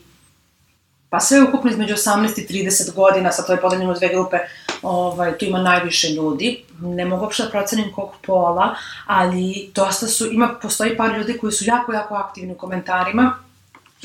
pa 1.09 1.19
sve 1.19 1.43
ukupno 1.43 1.71
između 1.71 1.93
18 1.93 2.39
i 2.41 2.65
30 2.65 2.93
godina, 2.95 3.31
sad 3.31 3.47
to 3.47 3.53
je 3.53 3.61
podeljeno 3.61 3.91
u 3.91 3.95
dve 3.95 4.07
grupe, 4.07 4.37
ovaj, 4.81 5.37
tu 5.37 5.45
ima 5.45 5.61
najviše 5.61 6.09
ljudi, 6.09 6.63
ne 6.79 7.05
mogu 7.05 7.23
uopšte 7.23 7.43
da 7.43 7.49
procenim 7.49 7.93
kog 7.93 8.09
pola, 8.25 8.75
ali 9.05 9.71
dosta 9.75 10.07
su, 10.07 10.27
ima, 10.31 10.55
postoji 10.61 10.97
par 10.97 11.17
ljudi 11.17 11.37
koji 11.37 11.51
su 11.51 11.65
jako, 11.65 11.93
jako 11.93 12.15
aktivni 12.15 12.53
u 12.53 12.57
komentarima, 12.57 13.35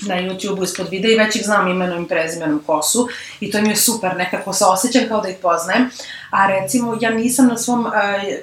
na 0.07 0.15
YouTube-u 0.15 0.65
ispod 0.65 0.89
videa 0.91 1.11
i 1.11 1.19
već 1.19 1.37
ih 1.37 1.45
znam 1.45 1.69
imenom 1.69 2.05
i 2.05 2.09
prezimenom 2.09 2.63
ko 2.67 2.83
su 2.83 3.09
i 3.41 3.51
to 3.51 3.63
mi 3.63 3.69
je 3.69 3.77
super, 3.77 4.17
nekako 4.17 4.53
se 4.53 4.65
osjećam 4.65 5.03
kao 5.09 5.21
da 5.21 5.29
ih 5.29 5.37
poznajem, 5.43 5.91
a 6.31 6.47
recimo 6.47 6.99
ja 7.01 7.11
nisam 7.11 7.47
na 7.47 7.59
svom 7.59 7.87
uh, 7.87 7.93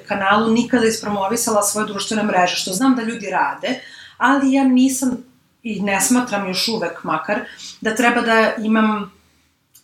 kanalu 0.08 0.52
nikada 0.52 0.86
ispromovisala 0.86 1.62
svoje 1.62 1.86
društvene 1.86 2.22
mreže, 2.22 2.56
što 2.56 2.72
znam 2.72 2.96
da 2.96 3.02
ljudi 3.02 3.30
rade, 3.30 3.80
ali 4.16 4.52
ja 4.52 4.64
nisam 4.64 5.24
i 5.62 5.80
ne 5.80 6.00
smatram 6.00 6.48
još 6.48 6.68
uvek 6.68 7.04
makar 7.04 7.40
da 7.80 7.94
treba 7.94 8.20
da 8.20 8.54
imam 8.58 9.18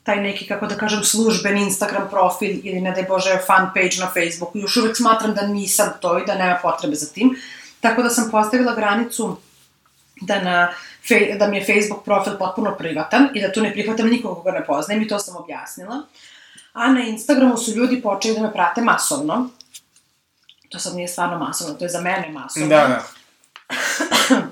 taj 0.04 0.20
neki, 0.20 0.46
kako 0.46 0.66
da 0.66 0.76
kažem, 0.76 1.04
služben 1.04 1.58
Instagram 1.58 2.08
profil 2.10 2.60
ili 2.62 2.80
ne 2.80 2.92
daj 2.92 3.04
Bože 3.08 3.38
fan 3.46 3.70
page 3.74 3.96
na 4.00 4.10
Facebooku. 4.14 4.58
Još 4.58 4.76
uvek 4.76 4.96
smatram 4.96 5.34
da 5.34 5.46
nisam 5.46 5.88
to 6.00 6.18
i 6.18 6.26
da 6.26 6.34
nema 6.34 6.58
potrebe 6.62 6.94
za 6.94 7.06
tim. 7.06 7.36
Tako 7.80 8.02
da 8.02 8.10
sam 8.10 8.30
postavila 8.30 8.74
granicu 8.74 9.36
da, 10.20 10.42
na, 10.42 10.72
da 11.38 11.46
mi 11.46 11.56
je 11.56 11.64
Facebook 11.64 12.04
profil 12.04 12.32
potpuno 12.38 12.74
privatan 12.78 13.28
i 13.34 13.40
da 13.40 13.52
tu 13.52 13.62
ne 13.62 13.72
prihvatam 13.72 14.06
nikoga 14.06 14.34
koga 14.34 14.50
ne 14.50 14.64
poznajem 14.64 15.02
i 15.02 15.08
to 15.08 15.18
sam 15.18 15.36
objasnila. 15.36 16.02
A 16.72 16.92
na 16.92 17.00
Instagramu 17.00 17.56
su 17.56 17.70
ljudi 17.70 18.02
počeli 18.02 18.34
da 18.34 18.42
me 18.42 18.52
prate 18.52 18.80
masovno. 18.80 19.48
To 20.68 20.78
sad 20.78 20.94
nije 20.94 21.08
stvarno 21.08 21.38
masovno, 21.38 21.74
to 21.74 21.84
je 21.84 21.88
za 21.88 22.00
mene 22.00 22.28
masovno. 22.32 22.68
Da, 22.68 22.88
da. 22.88 23.04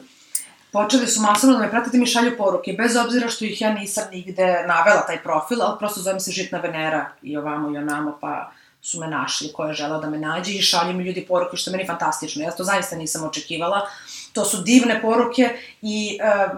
počeli 0.73 1.07
su 1.07 1.21
masovno 1.21 1.57
da 1.57 1.63
me 1.63 1.71
prate 1.71 1.91
da 1.91 1.99
mi 1.99 2.07
šalju 2.07 2.37
poruke, 2.37 2.73
bez 2.79 2.97
obzira 2.97 3.29
što 3.29 3.45
ih 3.45 3.61
ja 3.61 3.73
nisam 3.73 4.05
nigde 4.11 4.65
navela 4.67 5.07
taj 5.07 5.23
profil, 5.23 5.63
ali 5.63 5.79
prosto 5.79 6.01
zovem 6.01 6.21
se 6.21 6.31
Žitna 6.31 6.59
Venera 6.59 7.11
i 7.23 7.37
ovamo 7.37 7.71
i 7.71 7.77
onamo, 7.77 8.19
pa 8.21 8.51
su 8.83 9.01
me 9.01 9.09
našli, 9.09 9.53
ko 9.53 9.65
je 9.65 9.75
želao 9.75 10.01
da 10.01 10.11
me 10.11 10.19
nađe 10.19 10.53
i 10.53 10.63
šalju 10.63 10.93
mi 10.93 11.05
ljudi 11.05 11.27
poruke, 11.29 11.57
što 11.57 11.71
je 11.71 11.77
meni 11.77 11.87
fantastično. 11.87 12.43
Ja 12.43 12.51
to 12.51 12.65
zaista 12.65 12.97
nisam 12.97 13.25
očekivala. 13.25 13.89
To 14.33 14.45
su 14.45 14.63
divne 14.63 15.03
poruke 15.03 15.49
i 15.83 16.19
e, 16.23 16.49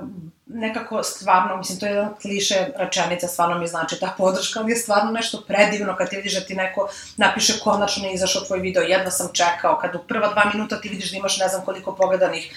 nekako 0.47 1.03
stvarno, 1.03 1.57
mislim, 1.57 1.79
to 1.79 1.87
je 1.87 1.93
jedan 1.93 2.15
kliše 2.23 2.67
rečenica, 2.77 3.29
stvarno 3.29 3.59
mi 3.59 3.67
znači 3.67 4.01
ta 4.01 4.15
podrška, 4.19 4.61
ali 4.61 4.73
je 4.73 4.77
stvarno 4.77 5.11
nešto 5.11 5.45
predivno 5.47 5.97
kad 5.97 6.11
ti 6.11 6.17
vidiš 6.17 6.35
da 6.35 6.41
ti 6.41 6.55
neko 6.55 6.89
napiše 7.17 7.53
konačno 7.65 8.09
je 8.09 8.15
izašao 8.15 8.45
tvoj 8.45 8.59
video, 8.59 8.83
jedno 8.83 9.11
sam 9.11 9.29
čekao, 9.33 9.79
kad 9.79 9.95
u 9.95 9.99
prva 9.99 10.29
dva 10.29 10.51
minuta 10.55 10.81
ti 10.81 10.89
vidiš 10.89 11.11
da 11.11 11.17
imaš 11.17 11.39
ne 11.39 11.49
znam 11.49 11.65
koliko 11.65 11.95
pogledanih, 11.95 12.55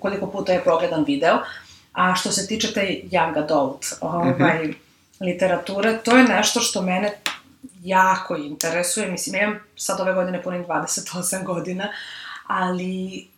koliko 0.00 0.26
puta 0.26 0.52
je 0.52 0.64
pogledan 0.64 1.04
video. 1.04 1.38
A 1.92 2.14
što 2.14 2.32
se 2.32 2.46
tiče 2.46 2.72
te 2.72 3.00
young 3.04 3.38
adult 3.38 3.86
ovaj, 4.00 4.32
mm 4.32 4.38
-hmm. 4.38 4.74
literature, 5.20 5.98
to 6.04 6.16
je 6.16 6.24
nešto 6.24 6.60
što 6.60 6.82
mene 6.82 7.12
jako 7.82 8.36
interesuje. 8.36 9.10
Mislim, 9.10 9.34
ja 9.34 9.42
imam 9.42 9.58
sad 9.76 10.00
ove 10.00 10.12
godine 10.12 10.42
punim 10.42 10.64
28 10.64 11.44
godina, 11.44 11.88
ali 12.46 13.29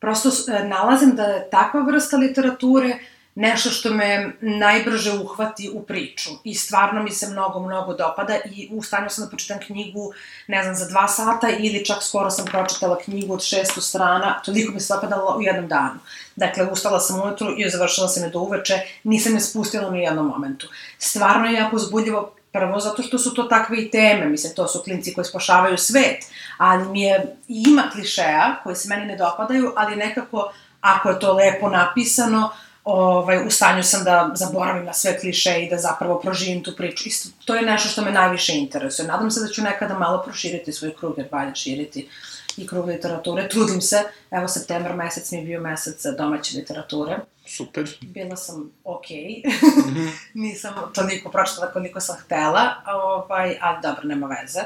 prosto 0.00 0.28
e, 0.28 0.64
nalazim 0.64 1.16
da 1.16 1.22
je 1.22 1.50
takva 1.50 1.80
vrsta 1.80 2.16
literature 2.16 2.98
nešto 3.34 3.70
što 3.70 3.90
me 3.94 4.32
najbrže 4.40 5.12
uhvati 5.12 5.70
u 5.74 5.82
priču 5.82 6.30
i 6.44 6.54
stvarno 6.54 7.02
mi 7.02 7.10
se 7.10 7.28
mnogo, 7.28 7.60
mnogo 7.60 7.94
dopada 7.94 8.36
i 8.44 8.68
u 8.72 8.82
sam 8.82 9.04
da 9.18 9.26
pročitam 9.28 9.58
knjigu, 9.66 10.12
ne 10.46 10.62
znam, 10.62 10.74
za 10.74 10.88
dva 10.88 11.08
sata 11.08 11.48
ili 11.58 11.84
čak 11.84 12.02
skoro 12.02 12.30
sam 12.30 12.44
pročitala 12.44 12.98
knjigu 12.98 13.34
od 13.34 13.44
šestu 13.44 13.80
strana, 13.80 14.42
toliko 14.44 14.72
mi 14.72 14.80
se 14.80 14.94
dopadalo 14.94 15.36
u 15.38 15.42
jednom 15.42 15.68
danu. 15.68 15.98
Dakle, 16.36 16.66
ustala 16.72 17.00
sam 17.00 17.20
ujutru 17.22 17.54
i 17.56 17.70
završila 17.70 18.08
sam 18.08 18.24
je 18.24 18.30
do 18.30 18.38
uveče, 18.38 18.80
nisam 19.04 19.34
je 19.34 19.40
spustila 19.40 19.90
ni 19.90 19.98
u 19.98 20.02
jednom 20.02 20.26
momentu. 20.26 20.68
Stvarno 20.98 21.46
je 21.46 21.54
jako 21.54 21.76
uzbudljivo 21.76 22.34
Prvo 22.52 22.80
zato 22.80 23.02
što 23.02 23.18
su 23.18 23.34
to 23.34 23.42
takve 23.42 23.82
i 23.82 23.90
teme, 23.90 24.26
mislim, 24.26 24.54
to 24.54 24.68
su 24.68 24.82
klinci 24.84 25.14
koji 25.14 25.24
spašavaju 25.24 25.78
svet, 25.78 26.24
ali 26.58 26.88
mi 26.88 27.02
je, 27.02 27.36
ima 27.48 27.82
klišeja 27.92 28.60
koji 28.62 28.76
se 28.76 28.88
meni 28.88 29.06
ne 29.06 29.16
dopadaju, 29.16 29.72
ali 29.76 29.96
nekako, 29.96 30.52
ako 30.80 31.08
je 31.08 31.20
to 31.20 31.32
lepo 31.32 31.68
napisano, 31.68 32.50
ovaj, 32.84 33.46
u 33.46 33.50
stanju 33.50 33.82
sam 33.82 34.04
da 34.04 34.30
zaboravim 34.34 34.84
na 34.84 34.92
sve 34.92 35.18
kliše 35.18 35.62
i 35.62 35.70
da 35.70 35.76
zapravo 35.76 36.20
proživim 36.20 36.64
tu 36.64 36.76
priču. 36.76 37.08
Isto, 37.08 37.28
to 37.44 37.54
je 37.54 37.62
nešto 37.62 37.88
što 37.88 38.02
me 38.02 38.12
najviše 38.12 38.54
interesuje. 38.54 39.08
Nadam 39.08 39.30
se 39.30 39.40
da 39.40 39.48
ću 39.48 39.62
nekada 39.62 39.98
malo 39.98 40.22
proširiti 40.22 40.72
svoj 40.72 40.94
krug, 40.96 41.14
jer 41.16 41.28
valja 41.32 41.54
širiti 41.54 42.08
i 42.56 42.66
krug 42.66 42.86
literature. 42.86 43.48
Trudim 43.48 43.80
se, 43.80 44.02
evo 44.30 44.48
septembar 44.48 44.96
mesec 44.96 45.30
mi 45.32 45.38
je 45.38 45.44
bio 45.44 45.60
mesec 45.60 46.04
domaće 46.18 46.58
literature. 46.58 47.18
Super. 47.46 47.96
Bila 48.00 48.36
sam 48.36 48.72
okej. 48.84 49.16
Okay. 49.16 49.42
-hmm. 49.44 50.10
Nisam 50.44 50.74
toliko 50.94 51.30
pročitala 51.30 51.72
koliko 51.72 52.00
sam 52.00 52.16
htela, 52.16 52.74
ovaj, 52.86 53.56
ali 53.60 53.78
dobro, 53.82 54.02
nema 54.04 54.26
veze. 54.26 54.60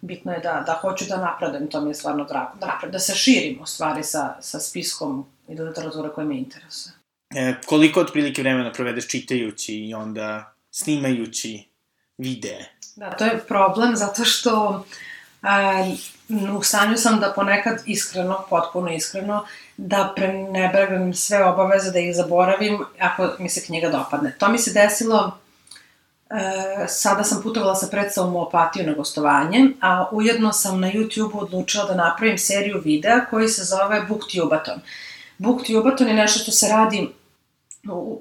Bitno 0.00 0.32
je 0.32 0.40
da, 0.40 0.62
da 0.66 0.78
hoću 0.80 1.04
da 1.08 1.16
napredujem, 1.16 1.70
to 1.70 1.80
mi 1.80 1.90
je 1.90 1.94
stvarno 1.94 2.24
drago. 2.24 2.58
Da 2.60 2.66
napredujem, 2.66 2.92
da 2.92 2.98
se 2.98 3.14
širim 3.14 3.62
u 3.62 3.66
stvari 3.66 4.02
sa, 4.04 4.36
sa 4.40 4.60
spiskom 4.60 5.26
i 5.48 5.54
literatura 5.54 6.08
koja 6.08 6.26
me 6.26 6.38
interesuje. 6.38 6.94
E, 7.34 7.54
koliko 7.66 8.00
otprilike 8.00 8.42
vremena 8.42 8.72
provedeš 8.72 9.08
čitajući 9.08 9.74
i 9.74 9.94
onda 9.94 10.54
snimajući 10.70 11.68
videe? 12.18 12.70
Da, 12.96 13.10
to 13.10 13.24
je 13.24 13.44
problem 13.48 13.96
zato 13.96 14.24
što 14.24 14.84
u 16.58 16.62
stanju 16.62 16.96
sam 16.96 17.20
da 17.20 17.32
ponekad 17.32 17.82
iskreno, 17.86 18.44
potpuno 18.50 18.92
iskreno, 18.92 19.44
da 19.76 20.12
prenebregam 20.16 21.14
sve 21.14 21.44
obaveze, 21.44 21.90
da 21.90 21.98
ih 21.98 22.16
zaboravim 22.16 22.84
ako 23.00 23.28
mi 23.38 23.48
se 23.48 23.64
knjiga 23.66 23.88
dopadne. 23.88 24.36
To 24.38 24.48
mi 24.48 24.58
se 24.58 24.72
desilo, 24.72 25.38
e, 26.30 26.88
sada 26.88 27.24
sam 27.24 27.42
putovala 27.42 27.74
sa 27.74 27.86
predstavom 27.90 28.36
u 28.36 28.40
Opatiju 28.40 28.86
na 28.86 28.92
gostovanje, 28.92 29.70
a 29.80 30.08
ujedno 30.12 30.52
sam 30.52 30.80
na 30.80 30.92
YouTube-u 30.92 31.38
odlučila 31.38 31.84
da 31.84 31.94
napravim 31.94 32.38
seriju 32.38 32.82
videa 32.84 33.24
koji 33.30 33.48
se 33.48 33.64
zove 33.64 34.02
Booktubaton. 34.08 34.80
Booktubaton 35.38 36.08
je 36.08 36.14
nešto 36.14 36.38
što 36.38 36.52
se 36.52 36.68
radi 36.68 37.08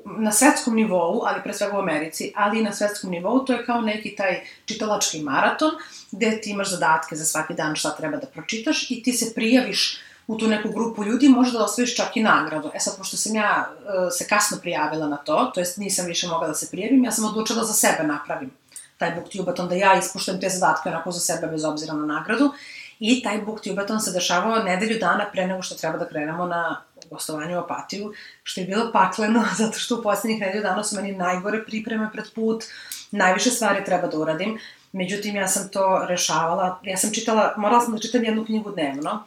na 0.05 0.31
svetskom 0.31 0.75
nivou, 0.75 1.23
ali 1.25 1.43
pre 1.43 1.53
svega 1.53 1.77
u 1.77 1.79
Americi, 1.79 2.33
ali 2.35 2.59
i 2.59 2.63
na 2.63 2.73
svetskom 2.73 3.11
nivou, 3.11 3.39
to 3.39 3.53
je 3.53 3.65
kao 3.65 3.81
neki 3.81 4.15
taj 4.15 4.41
čitalački 4.65 5.21
maraton, 5.21 5.71
gde 6.11 6.41
ti 6.41 6.49
imaš 6.49 6.71
zadatke 6.71 7.15
za 7.15 7.25
svaki 7.25 7.53
dan 7.53 7.75
šta 7.75 7.95
treba 7.95 8.17
da 8.17 8.27
pročitaš 8.27 8.91
i 8.91 9.03
ti 9.03 9.13
se 9.13 9.33
prijaviš 9.35 9.99
u 10.27 10.37
tu 10.37 10.47
neku 10.47 10.69
grupu 10.69 11.03
ljudi, 11.03 11.29
možda 11.29 11.57
da 11.57 11.65
osvojiš 11.65 11.95
čak 11.95 12.17
i 12.17 12.23
nagradu. 12.23 12.71
E 12.73 12.79
sad, 12.79 12.97
pošto 12.97 13.17
sam 13.17 13.35
ja 13.35 13.69
uh, 13.69 13.85
se 14.11 14.27
kasno 14.27 14.57
prijavila 14.61 15.07
na 15.07 15.17
to, 15.17 15.51
to 15.53 15.59
jest 15.59 15.77
nisam 15.77 16.05
više 16.05 16.27
mogla 16.27 16.47
da 16.47 16.53
se 16.53 16.71
prijavim, 16.71 17.03
ja 17.03 17.11
sam 17.11 17.25
odlučila 17.25 17.59
da 17.59 17.65
za 17.65 17.73
sebe 17.73 18.03
napravim 18.03 18.51
taj 18.97 19.15
booktubaton, 19.15 19.67
da 19.69 19.75
ja 19.75 19.97
ispuštujem 19.97 20.41
te 20.41 20.49
zadatke 20.49 20.89
onako 20.89 21.11
za 21.11 21.19
sebe 21.19 21.47
bez 21.47 21.65
obzira 21.65 21.93
na 21.93 22.05
nagradu. 22.05 22.51
I 22.99 23.23
taj 23.23 23.41
booktubaton 23.41 23.99
se 23.99 24.11
dešavao 24.11 24.63
nedelju 24.63 24.99
dana 24.99 25.25
pre 25.31 25.47
nego 25.47 25.61
što 25.61 25.75
treba 25.75 25.97
da 25.97 26.07
krenemo 26.07 26.45
na 26.47 26.81
gostovanje 27.09 27.57
u 27.57 27.59
Apatiju, 27.59 28.13
što 28.43 28.61
je 28.61 28.67
bilo 28.67 28.91
pakleno, 28.91 29.45
zato 29.61 29.79
što 29.79 29.99
u 29.99 30.03
poslednjih 30.03 30.41
nedelju 30.41 30.63
dana 30.63 30.83
su 30.83 30.95
meni 30.95 31.11
najgore 31.11 31.65
pripreme 31.65 32.09
pred 32.13 32.25
put, 32.35 32.63
najviše 33.11 33.51
stvari 33.51 33.85
treba 33.85 34.07
da 34.07 34.17
uradim, 34.17 34.59
međutim 34.91 35.35
ja 35.35 35.47
sam 35.47 35.69
to 35.69 36.05
rešavala, 36.07 36.79
ja 36.83 36.97
sam 36.97 37.13
čitala, 37.13 37.53
morala 37.57 37.81
sam 37.81 37.93
da 37.93 37.99
čitam 37.99 38.23
jednu 38.23 38.45
knjigu 38.45 38.71
dnevno, 38.71 39.23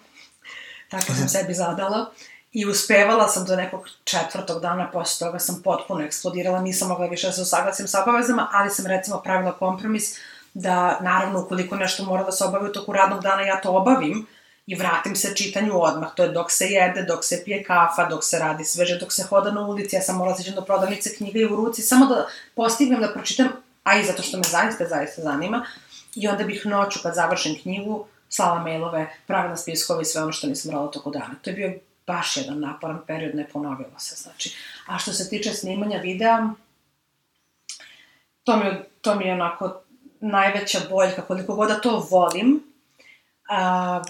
tako 0.89 1.13
sam 1.13 1.29
sebi 1.29 1.55
zadala, 1.55 2.11
i 2.53 2.67
uspevala 2.67 3.29
sam 3.29 3.45
do 3.45 3.57
nekog 3.57 3.89
četvrtog 4.05 4.63
dana, 4.63 4.91
posle 4.91 5.27
toga 5.27 5.39
sam 5.39 5.63
potpuno 5.65 6.05
eksplodirala, 6.05 6.61
nisam 6.61 6.89
mogla 6.89 7.07
više 7.07 7.27
da 7.27 7.33
se 7.33 7.43
usaglasim 7.43 7.89
sa 7.89 8.03
obavezama, 8.03 8.49
ali 8.53 8.71
sam 8.71 8.87
recimo 8.87 9.21
pravila 9.21 9.53
kompromis 9.53 10.19
da, 10.55 10.99
naravno, 11.01 11.41
ukoliko 11.41 11.77
nešto 11.77 12.05
mora 12.05 12.25
da 12.25 12.33
se 12.33 12.45
obavi 12.45 12.69
u 12.69 12.73
toku 12.73 12.93
radnog 12.93 13.23
dana, 13.23 13.43
ja 13.43 13.61
to 13.61 13.71
obavim, 13.71 14.27
i 14.67 14.75
vratim 14.75 15.17
se 15.17 15.35
čitanju 15.37 15.83
odmah. 15.83 16.15
To 16.15 16.23
je 16.23 16.29
dok 16.29 16.51
se 16.51 16.67
jede, 16.67 17.03
dok 17.03 17.25
se 17.25 17.43
pije 17.45 17.65
kafa, 17.65 18.09
dok 18.09 18.25
se 18.25 18.39
radi 18.39 18.65
sveže, 18.65 18.99
dok 18.99 19.13
se 19.13 19.23
hoda 19.23 19.51
na 19.51 19.61
ulici. 19.61 19.97
Ja 19.97 20.03
sam 20.03 20.17
morala 20.17 20.37
do 20.55 20.63
prodavnice 20.63 21.17
knjiga 21.17 21.39
i 21.39 21.45
u 21.45 21.57
ruci, 21.57 21.83
samo 21.83 22.07
da 22.07 22.27
postignem 22.55 23.01
da 23.01 23.13
pročitam, 23.13 23.49
a 23.85 23.99
i 23.99 24.05
zato 24.05 24.23
što 24.23 24.37
me 24.37 24.43
zaista, 24.43 24.89
zaista 24.89 25.23
zanima. 25.23 25.67
I 26.15 26.29
onda 26.29 26.45
bih 26.45 26.67
noću, 26.67 26.99
kad 27.03 27.15
završim 27.15 27.59
knjigu, 27.63 28.07
slala 28.29 28.63
mailove, 28.63 29.11
pravila 29.27 29.57
spiskove 29.57 30.03
i 30.03 30.05
sve 30.05 30.23
ono 30.23 30.33
što 30.33 30.47
nisam 30.47 30.71
radila 30.71 30.91
toko 30.91 31.11
dana. 31.11 31.35
To 31.43 31.51
je 31.51 31.55
bio 31.57 31.75
baš 32.07 32.37
jedan 32.37 32.61
naporan 32.61 32.99
period, 33.07 33.35
ne 33.35 33.49
ponovilo 33.49 33.99
se, 33.99 34.15
znači. 34.23 34.57
A 34.87 34.99
što 34.99 35.13
se 35.13 35.29
tiče 35.29 35.53
snimanja 35.53 35.99
videa, 35.99 36.49
to 38.45 38.57
mi, 38.57 38.65
to 39.01 39.15
mi 39.15 39.27
je 39.27 39.33
onako 39.33 39.81
najveća 40.21 40.81
boljka, 40.91 41.23
koliko 41.23 41.55
god 41.55 41.69
da 41.69 41.81
to 41.81 42.07
volim, 42.11 42.63
a, 43.49 44.03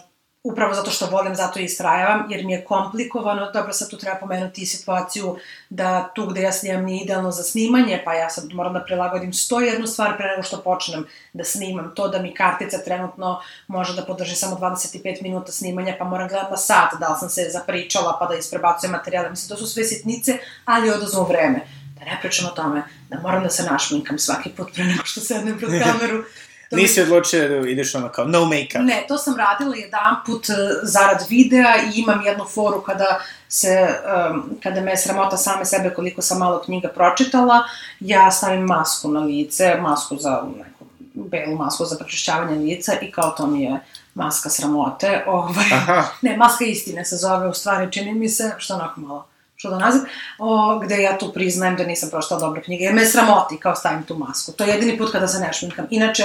upravo 0.53 0.75
zato 0.75 0.91
što 0.91 1.07
volim, 1.07 1.35
zato 1.35 1.61
i 1.61 1.65
istrajavam, 1.65 2.27
jer 2.31 2.45
mi 2.45 2.53
je 2.53 2.65
komplikovano, 2.65 3.51
dobro 3.51 3.73
sad 3.73 3.91
tu 3.91 3.97
treba 3.97 4.19
pomenuti 4.19 4.63
i 4.63 4.67
situaciju 4.67 5.37
da 5.71 6.11
tu 6.15 6.27
gde 6.27 6.43
ja 6.43 6.53
snimam 6.53 6.85
nije 6.85 7.05
idealno 7.05 7.31
za 7.31 7.43
snimanje, 7.43 8.03
pa 8.05 8.15
ja 8.15 8.31
sad 8.31 8.53
moram 8.53 8.73
da 8.73 8.85
prilagodim 8.85 9.33
101 9.33 9.87
stvar 9.87 10.17
pre 10.17 10.29
nego 10.29 10.43
što 10.43 10.63
počnem 10.63 11.07
da 11.33 11.45
snimam, 11.45 11.93
to 11.95 12.09
da 12.09 12.19
mi 12.19 12.35
kartica 12.35 12.79
trenutno 12.79 13.41
može 13.67 13.97
da 13.97 14.05
podrži 14.05 14.37
samo 14.37 14.57
25 14.57 15.23
minuta 15.23 15.53
snimanja, 15.53 15.97
pa 15.99 16.05
moram 16.05 16.29
gledati 16.29 16.51
na 16.51 16.57
sat 16.57 17.01
da 17.01 17.09
li 17.09 17.19
sam 17.19 17.29
se 17.29 17.49
zapričala 17.53 18.17
pa 18.21 18.27
da 18.27 18.35
isprebacujem 18.35 18.93
materijale, 18.93 19.31
mislim, 19.31 19.49
to 19.49 19.57
su 19.57 19.67
sve 19.67 19.85
sitnice, 19.85 20.39
ali 20.65 20.91
odazvu 20.91 21.25
vreme. 21.25 21.61
Da 21.99 22.05
ne 22.05 22.19
pričam 22.21 22.47
o 22.47 22.51
tome, 22.51 22.83
da 23.09 23.19
moram 23.21 23.43
da 23.43 23.51
se 23.51 23.63
našminkam 23.63 24.19
svaki 24.19 24.51
put 24.51 24.75
pre 24.75 24.85
nego 24.85 25.05
što 25.05 25.21
sednem 25.21 25.59
pred 25.59 25.71
kameru, 25.85 26.25
To 26.71 26.77
Nisi 26.77 27.03
odlučila 27.03 27.49
da 27.49 27.57
ideš 27.57 27.95
ono 27.95 28.09
kao 28.09 28.25
no 28.25 28.41
make-up. 28.41 28.85
Ne, 28.85 29.05
to 29.09 29.19
sam 29.19 29.37
radila 29.37 29.77
jedan 29.77 30.17
put 30.27 30.47
zarad 30.83 31.27
videa 31.29 31.75
i 31.77 32.01
imam 32.01 32.23
jednu 32.23 32.45
foru 32.45 32.81
kada 32.81 33.21
se, 33.49 33.89
um, 34.31 34.51
kada 34.63 34.81
me 34.81 34.97
sramota 34.97 35.37
same 35.37 35.65
sebe 35.65 35.95
koliko 35.95 36.23
sam 36.23 36.39
malo 36.39 36.63
knjiga 36.65 36.89
pročitala, 36.89 37.63
ja 38.01 38.31
stavim 38.31 38.65
masku 38.65 39.09
na 39.09 39.21
lice, 39.21 39.77
masku 39.81 40.17
za 40.17 40.43
neku 40.57 40.85
belu 41.15 41.57
masku 41.57 41.85
za 41.85 41.97
pročišćavanje 41.97 42.57
lica 42.57 42.93
i 43.03 43.11
kao 43.11 43.31
to 43.31 43.47
mi 43.47 43.63
je 43.63 43.81
maska 44.15 44.51
sramote. 44.51 45.25
Ovaj, 45.27 45.67
Aha. 45.73 46.05
ne, 46.23 46.37
maska 46.37 46.65
istine 46.65 47.05
se 47.05 47.17
zove 47.17 47.49
u 47.49 47.55
stvari, 47.55 47.93
čini 47.93 48.15
mi 48.15 48.29
se, 48.29 48.55
što 48.59 48.75
onako 48.75 49.01
malo 49.01 49.27
da 49.71 49.79
naziv, 49.79 50.03
o, 50.39 50.79
gde 50.79 51.03
ja 51.03 51.19
tu 51.19 51.33
priznajem 51.33 51.77
da 51.77 51.85
nisam 51.85 52.11
pročitala 52.11 52.41
dobre 52.41 52.63
knjige, 52.63 52.85
jer 52.85 52.95
me 52.95 53.07
sramoti 53.07 53.59
kao 53.61 53.75
stavim 53.75 54.03
tu 54.03 54.19
masku. 54.19 54.53
To 54.53 54.65
je 54.65 54.71
jedini 54.71 54.99
put 54.99 55.13
kada 55.13 55.29
se 55.29 55.39
ne 55.39 55.53
šminkam. 55.53 55.87
Inače, 55.91 56.25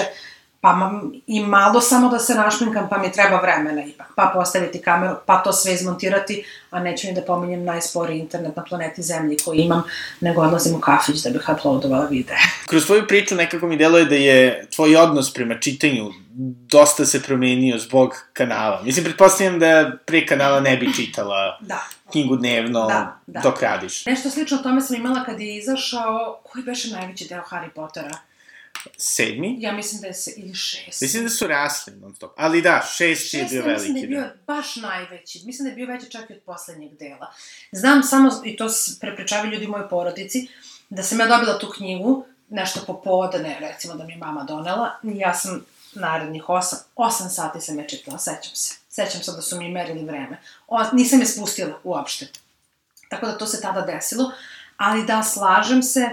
pa 0.61 0.91
i 1.27 1.39
malo 1.39 1.81
samo 1.81 2.09
da 2.09 2.19
se 2.19 2.35
našminkam, 2.35 2.89
pa 2.89 2.97
mi 2.97 3.11
treba 3.11 3.41
vremena 3.41 3.85
ipak. 3.85 4.07
Pa 4.15 4.31
postaviti 4.33 4.81
kameru, 4.81 5.15
pa 5.25 5.37
to 5.37 5.53
sve 5.53 5.73
izmontirati, 5.73 6.43
a 6.69 6.79
neću 6.79 7.07
ni 7.07 7.13
da 7.13 7.21
pominjem 7.21 7.63
najsporiji 7.63 8.19
internet 8.19 8.55
na 8.55 8.63
planeti 8.63 9.01
Zemlji 9.01 9.37
koji 9.45 9.59
imam, 9.59 9.83
nego 10.19 10.41
odlazim 10.41 10.75
u 10.75 10.79
kafić 10.79 11.21
da 11.23 11.29
bih 11.29 11.49
uploadovala 11.57 12.05
videe. 12.05 12.37
Kroz 12.69 12.85
tvoju 12.85 13.07
priču 13.07 13.35
nekako 13.35 13.67
mi 13.67 13.77
deluje 13.77 14.05
da 14.05 14.15
je 14.15 14.67
tvoj 14.75 14.95
odnos 14.95 15.33
prema 15.33 15.59
čitanju 15.59 16.11
dosta 16.69 17.05
se 17.05 17.23
promenio 17.23 17.77
zbog 17.77 18.15
kanala. 18.33 18.81
Mislim, 18.83 19.05
pretpostavljam 19.05 19.59
da 19.59 19.91
pre 20.05 20.25
kanala 20.25 20.59
ne 20.59 20.77
bi 20.77 20.93
čitala 20.93 21.57
Da. 21.61 21.79
knjigu 22.11 22.35
dnevno 22.35 22.87
Da, 22.87 23.17
da. 23.27 23.39
dok 23.39 23.61
radiš. 23.61 24.05
Nešto 24.05 24.29
slično 24.29 24.57
o 24.57 24.63
tome 24.63 24.81
sam 24.81 24.95
imala 24.95 25.23
kad 25.23 25.39
je 25.39 25.57
izašao, 25.57 26.41
koji 26.43 26.63
beše 26.63 26.89
najveći 26.89 27.27
deo 27.27 27.43
Harry 27.49 27.69
Pottera? 27.75 28.17
Sedmi? 28.97 29.55
Ja 29.59 29.71
mislim 29.71 30.01
da 30.01 30.07
je 30.07 30.13
se, 30.13 30.33
ili 30.37 30.55
šest. 30.55 31.01
Mislim 31.01 31.23
da 31.23 31.29
su 31.29 31.47
rasli 31.47 31.93
non 31.95 32.15
stop. 32.15 32.31
Ali 32.37 32.61
da, 32.61 32.81
šest 32.97 33.33
je 33.33 33.39
Šest, 33.39 33.51
bio 33.51 33.61
ja 33.61 33.67
mislim 33.73 33.93
da 33.93 33.99
je 33.99 34.07
veliki. 34.07 34.07
bio 34.07 34.21
Da. 34.21 34.53
baš 34.53 34.75
najveći. 34.75 35.41
Mislim 35.45 35.63
da 35.63 35.69
je 35.69 35.75
bio 35.75 35.87
veći 35.87 36.11
čak 36.11 36.29
i 36.29 36.33
od 36.33 36.39
poslednjeg 36.45 36.91
dela. 36.97 37.33
Znam 37.71 38.03
samo, 38.03 38.41
i 38.45 38.57
to 38.57 38.67
prepričavaju 38.99 39.51
ljudi 39.51 39.65
u 39.65 39.69
mojoj 39.69 39.89
porodici, 39.89 40.47
da 40.89 41.03
sam 41.03 41.19
ja 41.19 41.27
dobila 41.27 41.59
tu 41.59 41.69
knjigu, 41.77 42.25
nešto 42.49 42.79
popodne, 42.87 43.57
recimo 43.59 43.95
da 43.95 44.03
mi 44.03 44.13
je 44.13 44.17
mama 44.17 44.43
donela, 44.43 44.99
ja 45.03 45.33
sam 45.33 45.65
narednih 45.93 46.49
osam, 46.49 46.79
osam 46.95 47.29
sati 47.29 47.61
sam 47.61 47.79
je 47.79 47.87
čitala, 47.89 48.17
sećam 48.17 48.55
se. 48.55 48.75
Sećam 48.89 49.23
se 49.23 49.31
da 49.31 49.41
su 49.41 49.57
mi 49.57 49.69
merili 49.69 50.05
vreme. 50.05 50.41
O, 50.67 50.83
nisam 50.93 51.19
je 51.19 51.25
spustila 51.25 51.79
uopšte. 51.83 52.27
Tako 53.09 53.25
da 53.25 53.37
to 53.37 53.45
se 53.45 53.61
tada 53.61 53.81
desilo. 53.81 54.31
Ali 54.77 55.05
da, 55.05 55.23
slažem 55.23 55.83
se, 55.83 56.09